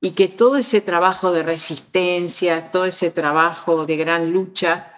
[0.00, 4.90] y que todo ese trabajo de resistencia, todo ese trabajo de gran lucha,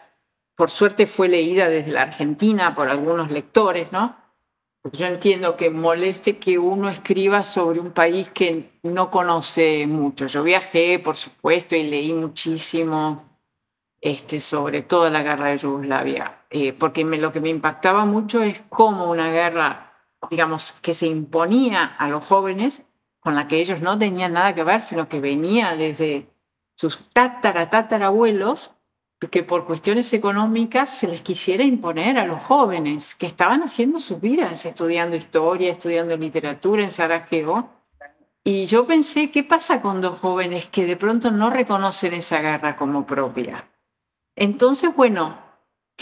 [0.54, 4.16] por suerte fue leída desde la Argentina por algunos lectores, ¿no?
[4.80, 10.26] Porque yo entiendo que moleste que uno escriba sobre un país que no conoce mucho.
[10.26, 13.38] Yo viajé, por supuesto, y leí muchísimo
[14.00, 18.62] este, sobre toda la guerra de Yugoslavia, eh, porque lo que me impactaba mucho es
[18.68, 19.94] cómo una guerra,
[20.30, 22.82] digamos, que se imponía a los jóvenes,
[23.20, 26.28] con la que ellos no tenían nada que ver, sino que venía desde
[26.74, 28.72] sus tatara, tatarabuelos,
[29.30, 34.20] que por cuestiones económicas se les quisiera imponer a los jóvenes que estaban haciendo sus
[34.20, 37.70] vidas, estudiando historia, estudiando literatura en Sarajevo.
[38.44, 42.76] Y yo pensé, ¿qué pasa con dos jóvenes que de pronto no reconocen esa guerra
[42.76, 43.70] como propia?
[44.34, 45.38] Entonces, bueno,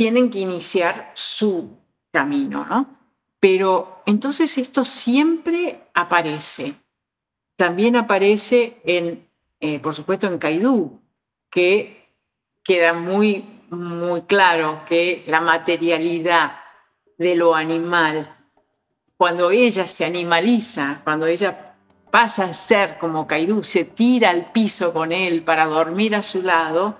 [0.00, 1.76] tienen que iniciar su
[2.10, 2.86] camino, ¿no?
[3.38, 6.74] Pero entonces esto siempre aparece
[7.60, 9.28] también aparece en,
[9.60, 10.98] eh, por supuesto, en Kaidú,
[11.50, 12.08] que
[12.64, 16.52] queda muy, muy claro que la materialidad
[17.18, 18.34] de lo animal,
[19.18, 21.74] cuando ella se animaliza, cuando ella
[22.10, 26.40] pasa a ser como Caidú, se tira al piso con él para dormir a su
[26.40, 26.96] lado,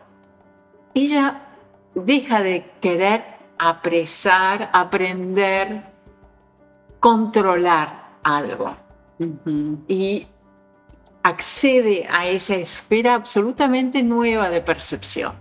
[0.93, 1.50] ella
[1.95, 3.25] deja de querer
[3.59, 5.83] apresar, aprender,
[6.99, 8.77] controlar algo.
[9.89, 10.27] Y
[11.23, 15.35] accede a esa esfera absolutamente nueva de percepción.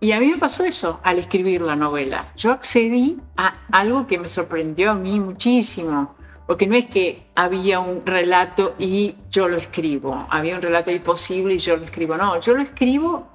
[0.00, 2.32] Y a mí me pasó eso al escribir la novela.
[2.36, 6.16] Yo accedí a algo que me sorprendió a mí muchísimo,
[6.48, 11.54] porque no es que había un relato y yo lo escribo, había un relato imposible
[11.54, 13.28] y yo lo escribo, no, yo lo escribo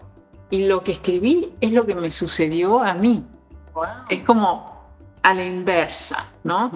[0.49, 3.25] y lo que escribí es lo que me sucedió a mí.
[4.10, 4.77] Es como
[5.21, 6.71] a la inversa, ¿no?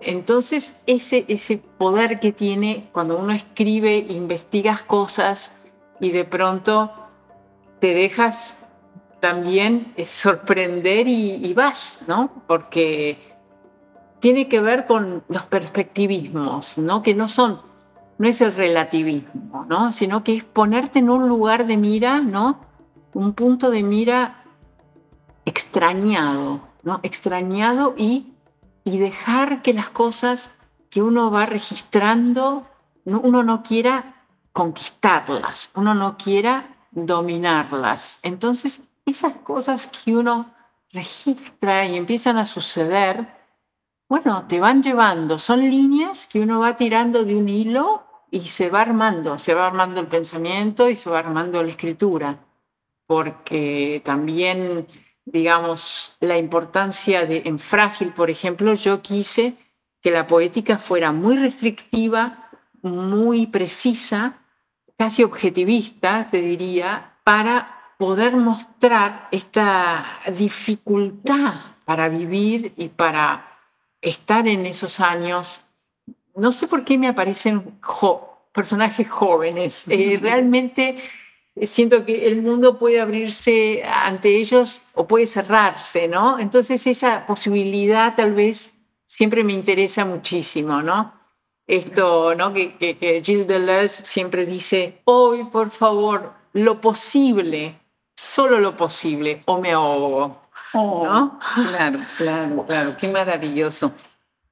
[0.00, 5.52] Entonces, ese, ese poder que tiene cuando uno escribe, investigas cosas
[6.00, 6.92] y de pronto
[7.80, 8.58] te dejas
[9.20, 12.30] también eh, sorprender y, vas, ¿no?
[12.46, 13.34] Porque
[14.20, 17.02] tiene que ver con los perspectivismos, ¿no?
[17.02, 17.60] Que no son,
[18.18, 19.90] no es el relativismo, ¿no?
[19.92, 22.60] Sino que es ponerte en un lugar de mira, ¿no?
[23.16, 24.44] Un punto de mira
[25.46, 27.00] extrañado, ¿no?
[27.02, 28.34] Extrañado y,
[28.84, 30.52] y dejar que las cosas
[30.90, 32.66] que uno va registrando,
[33.06, 38.20] uno no quiera conquistarlas, uno no quiera dominarlas.
[38.22, 40.52] Entonces, esas cosas que uno
[40.92, 43.34] registra y empiezan a suceder,
[44.10, 48.68] bueno, te van llevando, son líneas que uno va tirando de un hilo y se
[48.68, 52.45] va armando, se va armando el pensamiento y se va armando la escritura,
[53.06, 54.86] porque también,
[55.24, 59.54] digamos, la importancia de, en Frágil, por ejemplo, yo quise
[60.02, 62.50] que la poética fuera muy restrictiva,
[62.82, 64.38] muy precisa,
[64.96, 73.58] casi objetivista, te diría, para poder mostrar esta dificultad para vivir y para
[74.02, 75.64] estar en esos años,
[76.34, 77.78] no sé por qué me aparecen
[78.52, 79.86] personajes jóvenes.
[79.88, 80.96] Eh, realmente
[81.62, 86.38] siento que el mundo puede abrirse ante ellos o puede cerrarse, ¿no?
[86.38, 88.74] Entonces esa posibilidad tal vez
[89.06, 91.14] siempre me interesa muchísimo, ¿no?
[91.66, 92.52] Esto, ¿no?
[92.52, 97.80] Que, que, Gilles Deleuze siempre dice, hoy, por favor, lo posible,
[98.14, 100.42] solo lo posible, o me ahogo.
[100.74, 103.92] Oh, claro, claro, claro, qué maravilloso.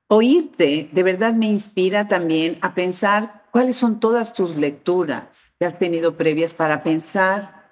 [0.09, 5.79] Oírte de verdad me inspira también a pensar cuáles son todas tus lecturas que has
[5.79, 7.71] tenido previas para pensar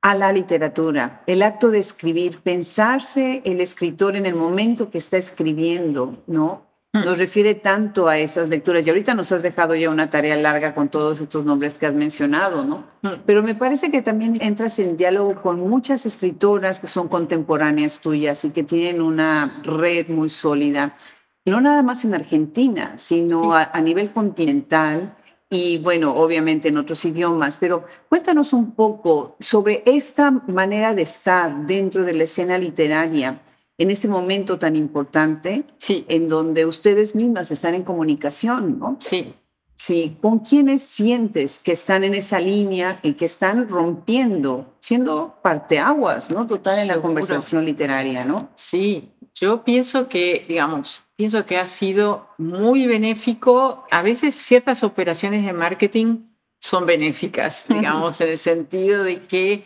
[0.00, 5.18] a la literatura, el acto de escribir, pensarse el escritor en el momento que está
[5.18, 6.62] escribiendo, ¿no?
[6.94, 7.04] Mm.
[7.04, 8.86] nos refiere tanto a estas lecturas.
[8.86, 11.92] Y ahorita nos has dejado ya una tarea larga con todos estos nombres que has
[11.92, 12.84] mencionado, ¿no?
[13.02, 13.20] Mm.
[13.26, 18.46] Pero me parece que también entras en diálogo con muchas escritoras que son contemporáneas tuyas
[18.46, 20.96] y que tienen una red muy sólida,
[21.44, 25.16] no nada más en Argentina, sino a, a nivel continental
[25.50, 31.66] y bueno, obviamente en otros idiomas, pero cuéntanos un poco sobre esta manera de estar
[31.66, 33.40] dentro de la escena literaria
[33.78, 36.04] en este momento tan importante, sí.
[36.08, 38.96] en donde ustedes mismas están en comunicación, ¿no?
[39.00, 39.34] Sí.
[39.76, 46.30] Sí, ¿con quiénes sientes que están en esa línea y que están rompiendo, siendo parteaguas,
[46.30, 46.48] ¿no?
[46.48, 48.48] Total en la conversación literaria, ¿no?
[48.56, 53.84] Sí, yo pienso que, digamos, pienso que ha sido muy benéfico.
[53.90, 56.28] A veces ciertas operaciones de marketing
[56.60, 59.64] son benéficas, digamos, en el sentido de que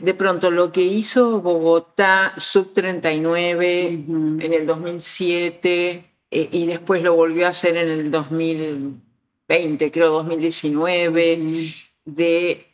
[0.00, 7.14] de pronto lo que hizo Bogotá sub 39 en el 2007 eh, y después lo
[7.14, 11.72] volvió a hacer en el 2020, creo 2019,
[12.04, 12.66] de,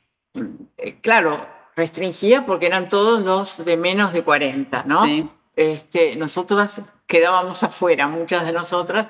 [0.79, 5.05] eh, claro, restringía porque eran todos los de menos de 40, ¿no?
[5.05, 5.29] Sí.
[5.55, 9.09] Este, nosotras quedábamos afuera, muchas de nosotras.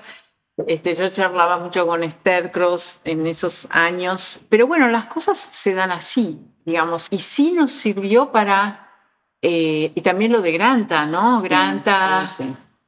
[0.66, 5.74] Este, yo charlaba mucho con Esther Cross en esos años, pero bueno, las cosas se
[5.74, 8.90] dan así digamos, y sí nos sirvió para,
[9.40, 11.40] eh, y también lo de Granta, ¿no?
[11.40, 12.28] Granta,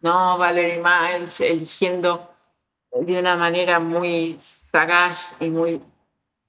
[0.00, 0.36] ¿no?
[0.36, 2.34] Valerie Miles, eligiendo
[2.90, 5.80] de una manera muy sagaz y muy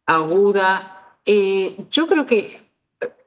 [0.08, 1.16] aguda.
[1.24, 2.68] Eh, yo creo que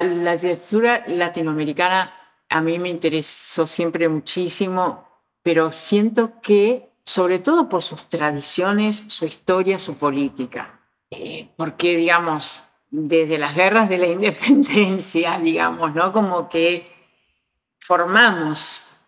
[0.01, 2.13] la literatura latinoamericana
[2.49, 5.12] a mí me interesó siempre muchísimo,
[5.43, 10.81] pero siento que, sobre todo por sus tradiciones, su historia, su política,
[11.11, 16.13] eh, porque, digamos, desde las guerras de la independencia, digamos, ¿no?
[16.13, 16.91] Como que
[17.81, 19.01] formamos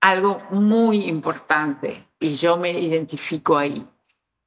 [0.00, 3.86] algo muy importante y yo me identifico ahí.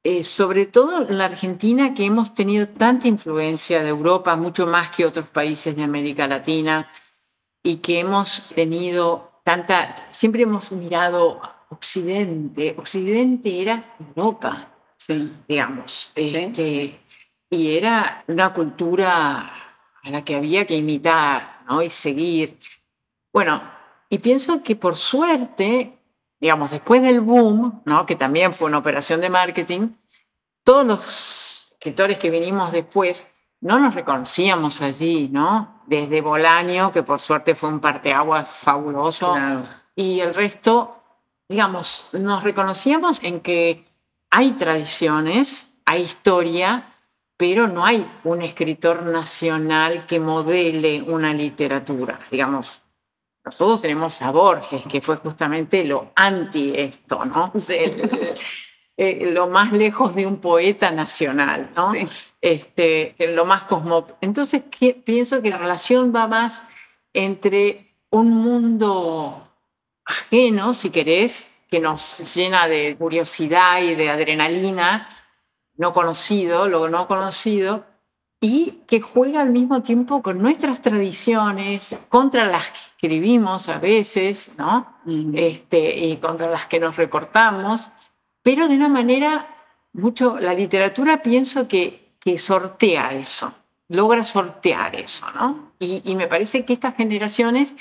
[0.04, 4.90] Eh, sobre todo en la Argentina, que hemos tenido tanta influencia de Europa, mucho más
[4.90, 6.90] que otros países de América Latina,
[7.64, 11.40] y que hemos tenido tanta, siempre hemos mirado
[11.70, 14.68] Occidente, Occidente era Europa,
[15.48, 16.12] digamos.
[16.16, 17.00] Este,
[17.50, 19.50] y era una cultura
[20.04, 21.82] a la que había que imitar ¿no?
[21.82, 22.60] y seguir.
[23.32, 23.64] Bueno,
[24.10, 25.98] y pienso que por suerte,
[26.42, 28.06] digamos, después del boom, ¿no?
[28.06, 29.92] que también fue una operación de marketing,
[30.66, 33.26] todos los escritores que vinimos después
[33.62, 35.82] no nos reconocíamos allí, ¿no?
[35.86, 39.36] Desde Bolaño, que por suerte fue un parteaguas fabuloso,
[39.96, 41.02] y el resto,
[41.50, 43.86] digamos, nos reconocíamos en que
[44.30, 46.94] hay tradiciones, hay historia,
[47.38, 52.20] pero no hay un escritor nacional que modele una literatura.
[52.32, 52.82] Digamos,
[53.46, 57.54] nosotros tenemos a Borges, que fue justamente lo anti esto, ¿no?
[59.00, 61.94] Eh, lo más lejos de un poeta nacional, ¿no?
[62.40, 64.08] Este, lo más cosmo.
[64.22, 64.64] Entonces
[65.04, 66.62] pienso que la relación va más
[67.14, 69.48] entre un mundo
[70.06, 75.10] ajeno, si querés, que nos llena de curiosidad y de adrenalina,
[75.76, 77.86] no conocido, lo no conocido,
[78.40, 84.52] y que juega al mismo tiempo con nuestras tradiciones, contra las que escribimos a veces,
[84.58, 84.96] ¿no?
[85.34, 87.90] este, y contra las que nos recortamos,
[88.44, 89.48] pero de una manera
[89.92, 93.54] mucho, la literatura pienso que, que sortea eso,
[93.88, 95.72] logra sortear eso, ¿no?
[95.80, 97.74] Y, me parece que estas generaciones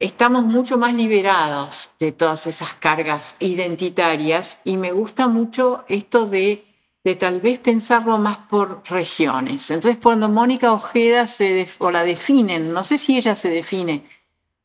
[0.00, 6.64] estamos mucho más liberados de todas esas cargas identitarias y me gusta mucho esto de,
[7.04, 9.70] de tal vez pensarlo más por regiones.
[9.70, 14.04] Entonces cuando Mónica Ojeda se o la definen, no sé si ella se define,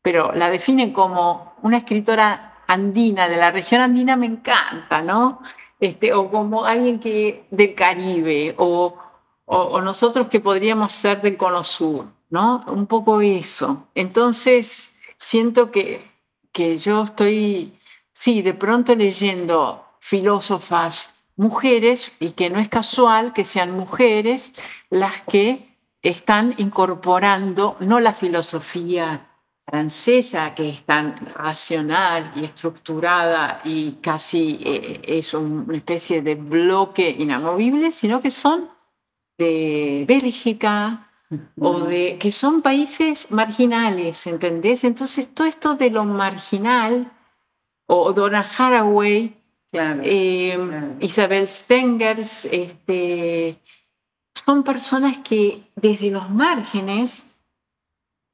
[0.02, 5.44] pero la definen como una escritora andina, de la región andina me encanta, ¿no?
[5.86, 8.98] Este, o como alguien que del Caribe, o,
[9.46, 12.66] o, nosotros que podríamos ser del Cono Sur, ¿no?
[12.68, 13.88] Un poco eso.
[13.94, 16.02] Entonces, siento que,
[16.52, 17.78] que yo estoy,
[18.14, 24.54] sí, de pronto leyendo filósofas mujeres y que no es casual que sean mujeres
[24.90, 25.70] las que
[26.02, 29.28] están incorporando no la filosofía
[29.76, 37.10] francesa que es tan racional y estructurada y casi eh, es una especie de bloque
[37.10, 38.70] inamovible, sino que son
[39.38, 41.12] de Bélgica,
[41.60, 44.86] o de que son países marginales, ¿entendés?
[44.86, 47.12] Entonces todo esto de lo marginal,
[47.86, 49.36] o Donna Haraway,
[49.74, 50.58] eh,
[51.02, 53.60] Isabel Stengers, este,
[54.34, 57.35] son personas que desde los márgenes,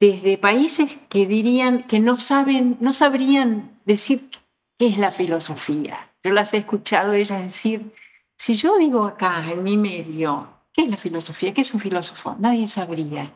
[0.01, 4.29] desde países que dirían que no saben, no sabrían decir
[4.77, 6.11] qué es la filosofía.
[6.21, 7.93] Yo las he escuchado ellas decir,
[8.37, 11.53] si yo digo acá en mi medio, ¿Qué es la filosofía?
[11.53, 12.35] ¿Qué es un filósofo?
[12.39, 13.33] Nadie sabría.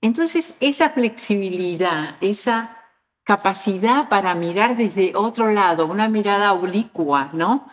[0.00, 2.76] Entonces, esa flexibilidad, esa
[3.22, 7.68] capacidad para mirar desde otro lado, una mirada oblicua, ¿no?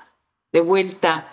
[0.52, 1.28] De vuelta,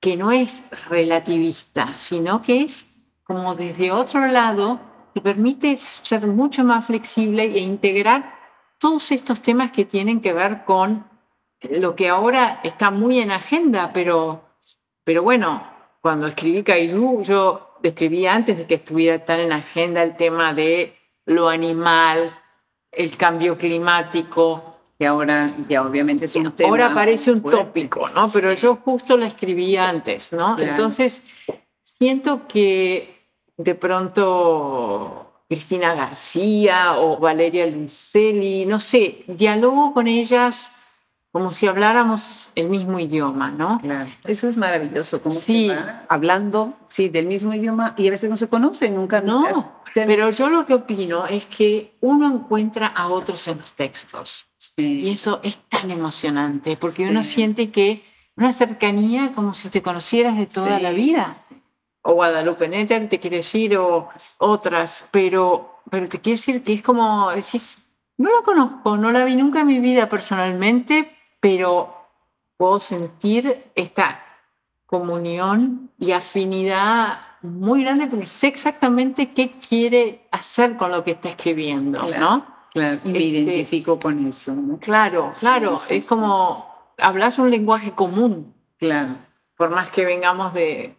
[0.00, 2.94] que no es relativista, sino que es
[3.24, 4.80] como desde otro lado,
[5.16, 8.38] que permite ser mucho más flexible e integrar
[8.78, 11.06] todos estos temas que tienen que ver con
[11.70, 14.44] lo que ahora está muy en agenda, pero,
[15.04, 15.66] pero bueno,
[16.02, 20.94] cuando escribí Kaiju, yo describí antes de que estuviera tan en agenda el tema de
[21.24, 22.38] lo animal,
[22.92, 24.74] el cambio climático.
[24.98, 26.68] Que ahora ya obviamente es un tema.
[26.68, 28.30] Ahora parece un tópico, ¿no?
[28.30, 30.58] Pero yo justo la escribí antes, ¿no?
[30.58, 31.22] Entonces,
[31.82, 33.15] siento que
[33.56, 40.82] de pronto Cristina García o Valeria Luiselli, no sé, dialogo con ellas
[41.36, 43.78] como si habláramos el mismo idioma, ¿no?
[43.82, 44.08] Claro.
[44.24, 45.70] Eso es maravilloso, como sí,
[46.08, 49.20] hablando, sí, del mismo idioma y a veces no se conocen, nunca.
[49.20, 49.46] No,
[49.94, 54.46] pero yo lo que opino es que uno encuentra a otros en los textos
[54.78, 58.02] y eso es tan emocionante porque uno siente que
[58.34, 61.36] una cercanía como si te conocieras de toda la vida.
[62.08, 66.82] O Guadalupe Netter te quiere decir, o otras, pero, pero te quiero decir que es
[66.82, 71.92] como decís, no la conozco, no la vi nunca en mi vida personalmente, pero
[72.56, 74.22] puedo sentir esta
[74.86, 81.30] comunión y afinidad muy grande porque sé exactamente qué quiere hacer con lo que está
[81.30, 82.46] escribiendo, ¿no?
[82.72, 84.54] Claro, y me este, identifico con eso.
[84.54, 84.78] ¿no?
[84.78, 86.66] Claro, claro, es como
[86.98, 88.54] hablas un lenguaje común.
[88.78, 89.16] Claro.
[89.56, 90.96] Por más que vengamos de,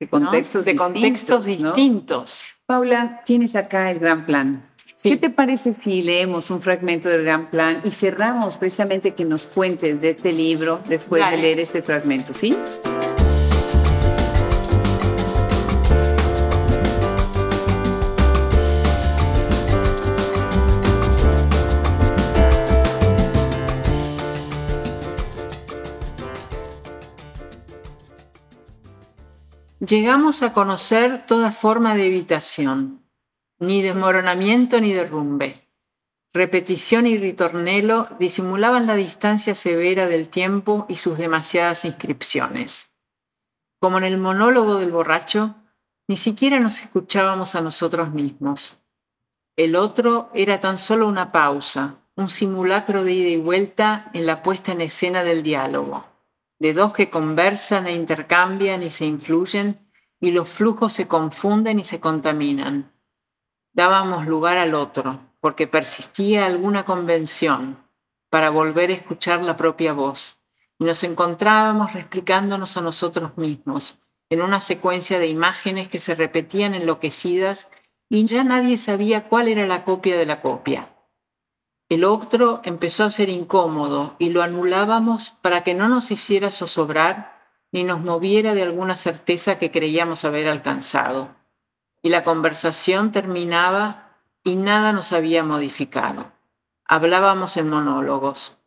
[0.00, 2.44] de contextos, de contextos distintos.
[2.66, 4.64] Paula, tienes acá el gran plan.
[5.02, 9.46] ¿Qué te parece si leemos un fragmento del gran plan y cerramos precisamente que nos
[9.46, 12.56] cuentes de este libro después de leer este fragmento, ¿sí?
[29.88, 33.02] Llegamos a conocer toda forma de evitación,
[33.58, 35.66] ni desmoronamiento ni derrumbe.
[36.34, 42.90] Repetición y ritornelo disimulaban la distancia severa del tiempo y sus demasiadas inscripciones.
[43.80, 45.54] Como en el monólogo del borracho,
[46.06, 48.78] ni siquiera nos escuchábamos a nosotros mismos.
[49.56, 54.42] El otro era tan solo una pausa, un simulacro de ida y vuelta en la
[54.42, 56.04] puesta en escena del diálogo,
[56.58, 59.88] de dos que conversan e intercambian y se influyen
[60.20, 62.92] y los flujos se confunden y se contaminan.
[63.72, 67.78] Dábamos lugar al otro, porque persistía alguna convención
[68.28, 70.38] para volver a escuchar la propia voz,
[70.78, 73.98] y nos encontrábamos explicándonos a nosotros mismos
[74.30, 77.68] en una secuencia de imágenes que se repetían enloquecidas
[78.08, 80.94] y ya nadie sabía cuál era la copia de la copia.
[81.88, 87.38] El otro empezó a ser incómodo y lo anulábamos para que no nos hiciera zozobrar
[87.72, 91.30] ni nos moviera de alguna certeza que creíamos haber alcanzado.
[92.02, 94.10] Y la conversación terminaba
[94.44, 96.30] y nada nos había modificado.
[96.84, 98.58] Hablábamos en monólogos,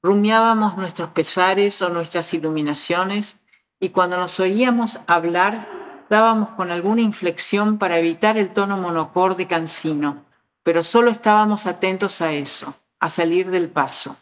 [0.00, 3.40] rumiábamos nuestros pesares o nuestras iluminaciones
[3.80, 5.68] y cuando nos oíamos hablar
[6.10, 10.27] dábamos con alguna inflexión para evitar el tono monocorde cansino
[10.62, 14.16] pero solo estábamos atentos a eso, a salir del paso,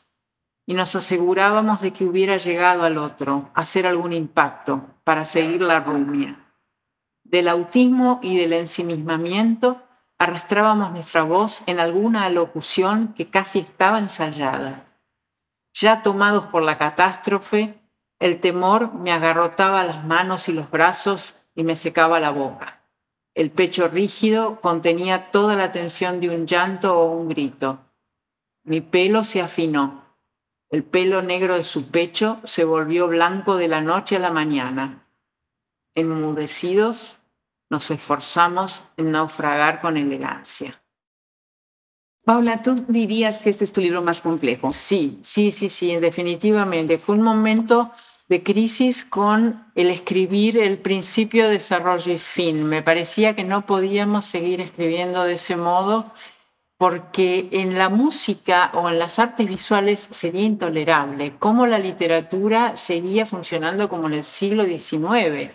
[0.66, 5.62] y nos asegurábamos de que hubiera llegado al otro, a hacer algún impacto, para seguir
[5.62, 6.36] la rumia.
[7.22, 9.82] Del autismo y del ensimismamiento
[10.18, 14.86] arrastrábamos nuestra voz en alguna alocución que casi estaba ensayada.
[15.74, 17.78] Ya tomados por la catástrofe,
[18.18, 22.75] el temor me agarrotaba las manos y los brazos y me secaba la boca.
[23.36, 27.80] El pecho rígido contenía toda la tensión de un llanto o un grito.
[28.64, 30.06] Mi pelo se afinó.
[30.70, 35.06] El pelo negro de su pecho se volvió blanco de la noche a la mañana.
[35.94, 37.18] Enmudecidos,
[37.68, 40.82] nos esforzamos en naufragar con elegancia.
[42.24, 44.72] Paula, ¿tú dirías que este es tu libro más complejo?
[44.72, 46.96] Sí, sí, sí, sí, definitivamente.
[46.96, 47.92] Fue un momento
[48.28, 52.64] de crisis con el escribir el principio, desarrollo y fin.
[52.64, 56.12] Me parecía que no podíamos seguir escribiendo de ese modo
[56.78, 63.24] porque en la música o en las artes visuales sería intolerable, cómo la literatura seguía
[63.24, 65.52] funcionando como en el siglo XIX,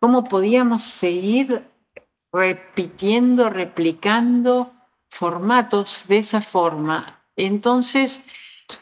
[0.00, 1.64] cómo podíamos seguir
[2.32, 4.72] repitiendo, replicando
[5.08, 7.22] formatos de esa forma.
[7.36, 8.24] Entonces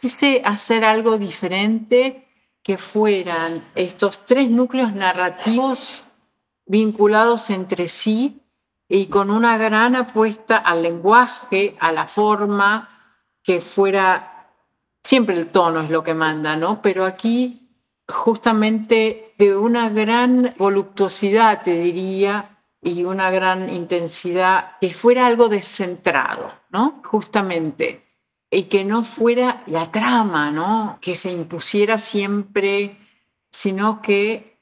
[0.00, 2.29] quise hacer algo diferente
[2.70, 6.04] que fueran estos tres núcleos narrativos
[6.66, 8.42] vinculados entre sí
[8.88, 14.52] y con una gran apuesta al lenguaje, a la forma, que fuera,
[15.02, 16.80] siempre el tono es lo que manda, ¿no?
[16.80, 17.74] Pero aquí
[18.06, 26.52] justamente de una gran voluptuosidad, te diría, y una gran intensidad, que fuera algo descentrado,
[26.70, 27.02] ¿no?
[27.04, 28.09] Justamente
[28.50, 30.98] y que no fuera la trama, ¿no?
[31.00, 32.98] Que se impusiera siempre,
[33.52, 34.58] sino que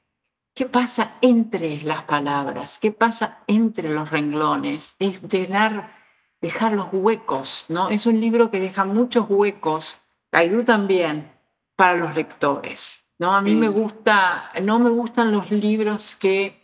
[0.54, 5.96] qué pasa entre las palabras, qué pasa entre los renglones, es llenar,
[6.40, 7.88] dejar los huecos, ¿no?
[7.88, 9.94] Es un libro que deja muchos huecos,
[10.30, 11.32] Caidú también,
[11.76, 13.34] para los lectores, ¿no?
[13.34, 16.60] A mí me gusta, no me gustan los libros que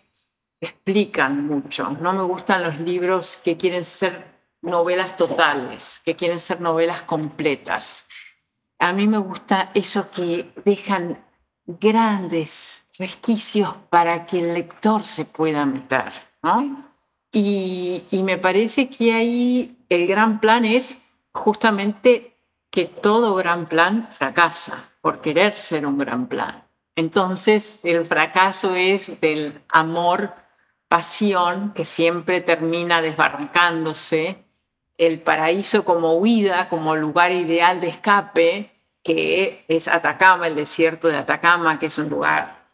[0.60, 4.33] explican mucho, no me gustan los libros que quieren ser
[4.64, 8.06] novelas totales, que quieren ser novelas completas.
[8.78, 11.24] A mí me gusta eso que dejan
[11.66, 16.12] grandes resquicios para que el lector se pueda meter,
[17.32, 22.36] Y, y me parece que ahí el gran plan es justamente
[22.70, 26.64] que todo gran plan fracasa por querer ser un gran plan.
[26.96, 30.34] Entonces el fracaso es del amor,
[30.88, 34.43] pasión, que siempre termina desbarrancándose
[34.98, 38.70] el paraíso como huida, como lugar ideal de escape,
[39.02, 42.64] que es Atacama, el desierto de Atacama, que es un lugar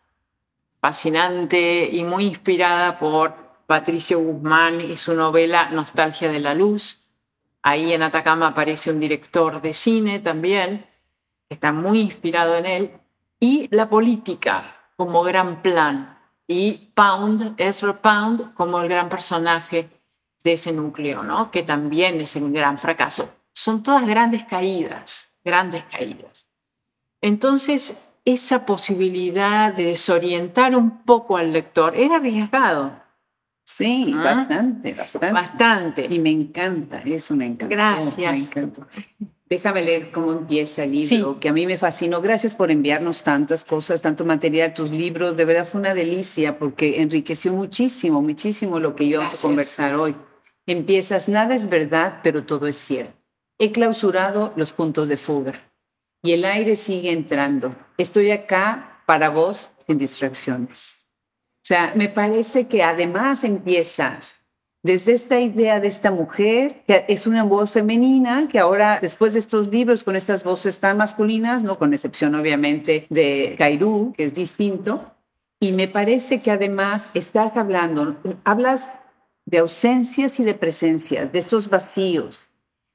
[0.80, 3.34] fascinante y muy inspirada por
[3.66, 7.02] Patricio Guzmán y su novela Nostalgia de la Luz.
[7.62, 10.86] Ahí en Atacama aparece un director de cine también,
[11.48, 12.90] que está muy inspirado en él,
[13.38, 19.88] y la política como gran plan, y Pound, Ezra Pound, como el gran personaje
[20.44, 21.50] de ese núcleo, ¿no?
[21.50, 23.30] que también es un gran fracaso.
[23.52, 26.46] Son todas grandes caídas, grandes caídas.
[27.20, 32.92] Entonces, esa posibilidad de desorientar un poco al lector era arriesgado.
[33.64, 34.24] Sí, ¿Ah?
[34.24, 35.32] bastante, bastante.
[35.32, 36.06] Bastante.
[36.10, 37.74] Y me encanta, eso me encanta.
[37.74, 38.50] Gracias.
[39.48, 42.20] Déjame leer cómo empieza el libro, que a mí me fascinó.
[42.20, 45.36] Gracias por enviarnos tantas cosas, tanto material, tus libros.
[45.36, 50.14] De verdad fue una delicia porque enriqueció muchísimo, muchísimo lo que íbamos a conversar hoy.
[50.66, 53.14] Empiezas, nada es verdad, pero todo es cierto.
[53.58, 55.52] He clausurado los puntos de fuga
[56.22, 57.74] y el aire sigue entrando.
[57.98, 61.06] Estoy acá para vos sin distracciones.
[61.62, 64.40] O sea, me parece que además empiezas
[64.82, 69.38] desde esta idea de esta mujer, que es una voz femenina, que ahora, después de
[69.38, 74.34] estos libros con estas voces tan masculinas, no con excepción obviamente de Cairú, que es
[74.34, 75.12] distinto,
[75.60, 79.00] y me parece que además estás hablando, hablas
[79.46, 82.50] de ausencias y de presencias, de estos vacíos.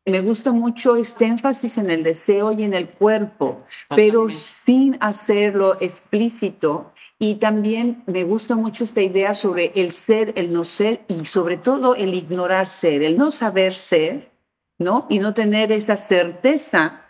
[0.06, 5.78] Me gusta mucho este énfasis en el deseo y en el cuerpo, pero sin hacerlo
[5.82, 11.26] explícito y también me gusta mucho esta idea sobre el ser, el no ser y
[11.26, 14.32] sobre todo el ignorar ser, el no saber ser,
[14.78, 15.08] ¿no?
[15.10, 17.02] Y no tener esa certeza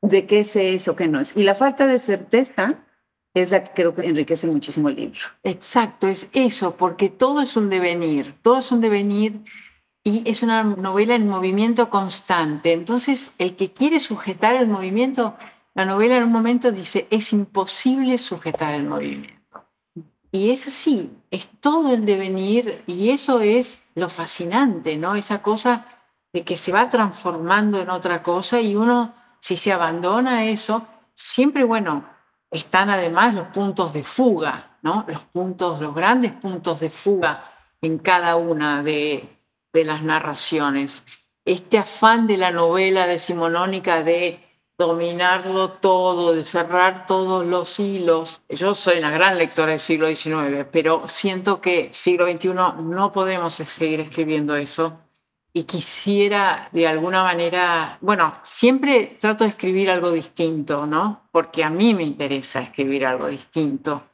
[0.00, 1.36] de qué es eso, qué no es.
[1.36, 2.84] Y la falta de certeza
[3.42, 5.20] es la que creo que enriquece muchísimo el libro.
[5.42, 9.40] Exacto, es eso, porque todo es un devenir, todo es un devenir
[10.04, 12.72] y es una novela en movimiento constante.
[12.72, 15.36] Entonces, el que quiere sujetar el movimiento,
[15.74, 19.38] la novela en un momento dice, es imposible sujetar el movimiento.
[20.30, 25.14] Y es así, es todo el devenir y eso es lo fascinante, ¿no?
[25.14, 25.86] Esa cosa
[26.32, 30.86] de que se va transformando en otra cosa y uno, si se abandona a eso,
[31.14, 32.04] siempre, bueno,
[32.50, 35.04] están además los puntos de fuga, ¿no?
[35.08, 37.44] Los puntos, los grandes puntos de fuga
[37.80, 39.28] en cada una de,
[39.72, 41.02] de las narraciones.
[41.44, 44.44] Este afán de la novela decimonónica de
[44.78, 48.42] dominarlo todo, de cerrar todos los hilos.
[48.48, 53.54] Yo soy una gran lectora del siglo XIX, pero siento que siglo XXI no podemos
[53.54, 55.07] seguir escribiendo eso
[55.58, 61.22] y quisiera de alguna manera, bueno, siempre trato de escribir algo distinto, ¿no?
[61.32, 64.04] Porque a mí me interesa escribir algo distinto.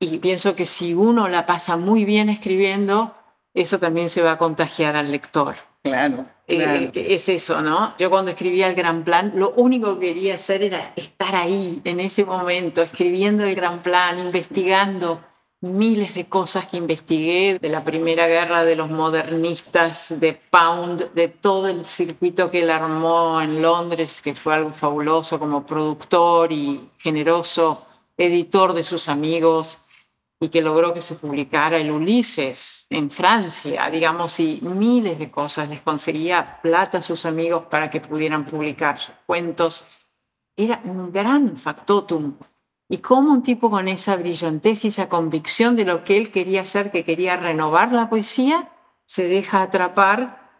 [0.00, 3.14] Y pienso que si uno la pasa muy bien escribiendo,
[3.52, 5.56] eso también se va a contagiar al lector.
[5.82, 6.24] Claro.
[6.46, 7.94] Eh, es eso, ¿no?
[7.98, 12.00] Yo cuando escribía el gran plan, lo único que quería hacer era estar ahí, en
[12.00, 15.20] ese momento, escribiendo el gran plan, investigando
[15.60, 21.28] miles de cosas que investigué de la primera guerra de los modernistas, de Pound, de
[21.28, 26.90] todo el circuito que él armó en Londres, que fue algo fabuloso como productor y
[26.98, 27.86] generoso
[28.16, 29.78] editor de sus amigos
[30.40, 35.68] y que logró que se publicara el Ulises en Francia, digamos, y miles de cosas.
[35.68, 39.84] Les conseguía plata a sus amigos para que pudieran publicar sus cuentos.
[40.56, 42.34] Era un gran factotum.
[42.88, 46.62] Y cómo un tipo con esa brillantez y esa convicción de lo que él quería
[46.62, 48.70] hacer, que quería renovar la poesía,
[49.04, 50.50] se deja atrapar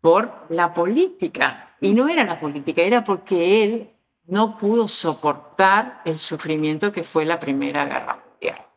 [0.00, 1.76] por la política.
[1.80, 3.90] Y no era la política, era porque él
[4.26, 8.26] no pudo soportar el sufrimiento que fue la Primera Guerra Mundial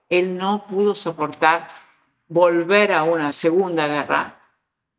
[0.09, 1.67] él no pudo soportar
[2.27, 4.38] volver a una segunda guerra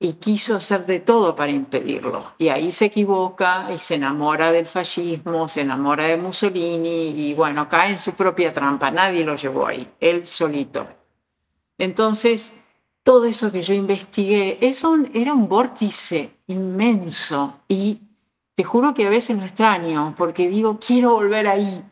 [0.03, 2.33] y quiso hacer de todo para impedirlo.
[2.39, 7.69] Y ahí se equivoca y se enamora del fascismo, se enamora de Mussolini y bueno,
[7.69, 8.91] cae en su propia trampa.
[8.91, 10.87] Nadie lo llevó ahí, él solito.
[11.77, 12.55] Entonces,
[13.03, 18.01] todo eso que yo investigué, eso era un vórtice inmenso y
[18.55, 21.85] te juro que a veces lo extraño porque digo, quiero volver ahí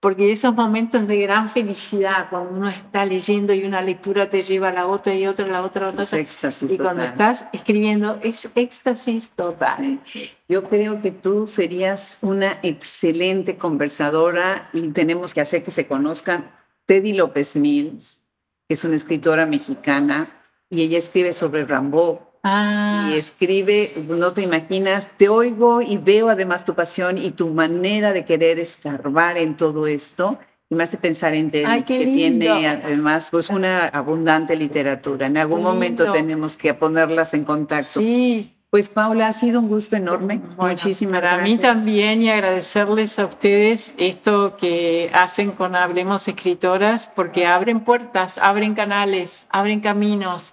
[0.00, 4.68] porque esos momentos de gran felicidad, cuando uno está leyendo y una lectura te lleva
[4.68, 6.18] a la otra y otra, a la otra, a la otra.
[6.18, 10.00] éxtasis y cuando estás escribiendo es éxtasis total.
[10.48, 16.52] Yo creo que tú serías una excelente conversadora y tenemos que hacer que se conozcan.
[16.86, 18.20] Teddy López Mills,
[18.68, 20.30] que es una escritora mexicana,
[20.70, 23.10] y ella escribe sobre Rambo, Ah.
[23.12, 28.12] Y escribe, no te imaginas, te oigo y veo además tu pasión y tu manera
[28.12, 30.38] de querer escarbar en todo esto.
[30.70, 35.26] Y me hace pensar en ti, que tiene además pues, una abundante literatura.
[35.26, 38.00] En algún momento tenemos que ponerlas en contacto.
[38.00, 38.54] Sí.
[38.70, 40.42] Pues Paula, ha sido un gusto enorme.
[40.58, 41.56] Muchísimas para gracias.
[41.56, 48.36] mí también y agradecerles a ustedes esto que hacen con Hablemos Escritoras, porque abren puertas,
[48.36, 50.52] abren canales, abren caminos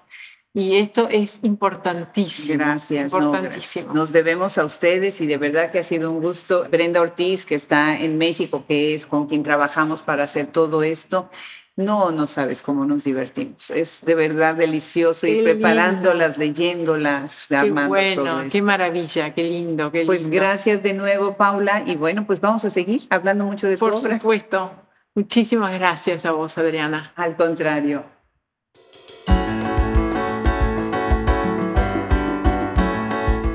[0.56, 2.58] y esto es importantísimo.
[2.58, 3.12] Gracias.
[3.12, 3.94] Importantísimo.
[3.94, 6.66] nos debemos a ustedes y de verdad que ha sido un gusto.
[6.72, 11.30] Brenda Ortiz, que está en México, que es con quien trabajamos para hacer todo esto.
[11.76, 13.70] No, no sabes cómo nos divertimos.
[13.70, 18.52] Es de verdad delicioso ir preparándolas, leyéndolas, qué armando bueno, todo esto.
[18.54, 20.38] Qué maravilla, qué lindo, qué Pues lindo.
[20.38, 21.84] gracias de nuevo, Paula.
[21.86, 24.18] Y bueno, pues vamos a seguir hablando mucho de tu Por obra.
[24.20, 24.72] supuesto.
[25.16, 27.12] Muchísimas gracias a vos, Adriana.
[27.18, 28.06] Al contrario.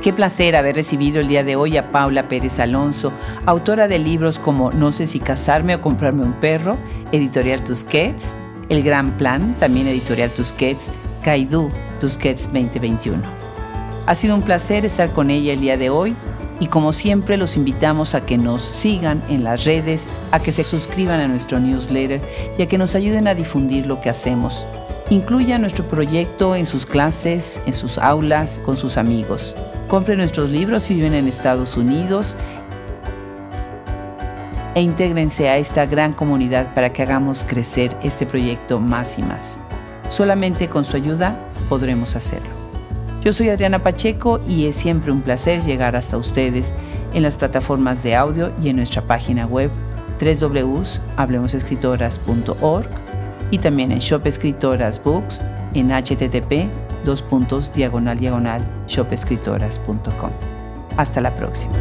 [0.03, 3.13] Qué placer haber recibido el día de hoy a Paula Pérez Alonso,
[3.45, 6.79] autora de libros como No sé si casarme o comprarme un perro,
[7.13, 8.35] editorial Tusquets,
[8.71, 10.91] El Gran Plan, también editorial Tusquets,
[11.23, 13.21] Kaidú, Tusquets 2021.
[14.07, 16.17] Ha sido un placer estar con ella el día de hoy
[16.61, 20.65] y como siempre los invitamos a que nos sigan en las redes, a que se
[20.65, 22.23] suscriban a nuestro newsletter
[22.57, 24.65] y a que nos ayuden a difundir lo que hacemos.
[25.11, 29.57] Incluya nuestro proyecto en sus clases, en sus aulas, con sus amigos.
[29.89, 32.37] Compre nuestros libros si viven en Estados Unidos
[34.77, 39.61] e intégrense a esta gran comunidad para que hagamos crecer este proyecto más y más.
[40.09, 41.37] Solamente con su ayuda
[41.69, 42.51] podremos hacerlo.
[43.21, 46.73] Yo soy Adriana Pacheco y es siempre un placer llegar hasta ustedes
[47.13, 49.73] en las plataformas de audio y en nuestra página web
[50.21, 53.10] www.hablemosescritoras.org
[53.51, 55.41] y también en Shop Escritoras Books
[55.75, 56.69] en http
[57.05, 60.31] dos puntos diagonal diagonal shopescritoras.com.
[60.97, 61.75] Hasta la próxima.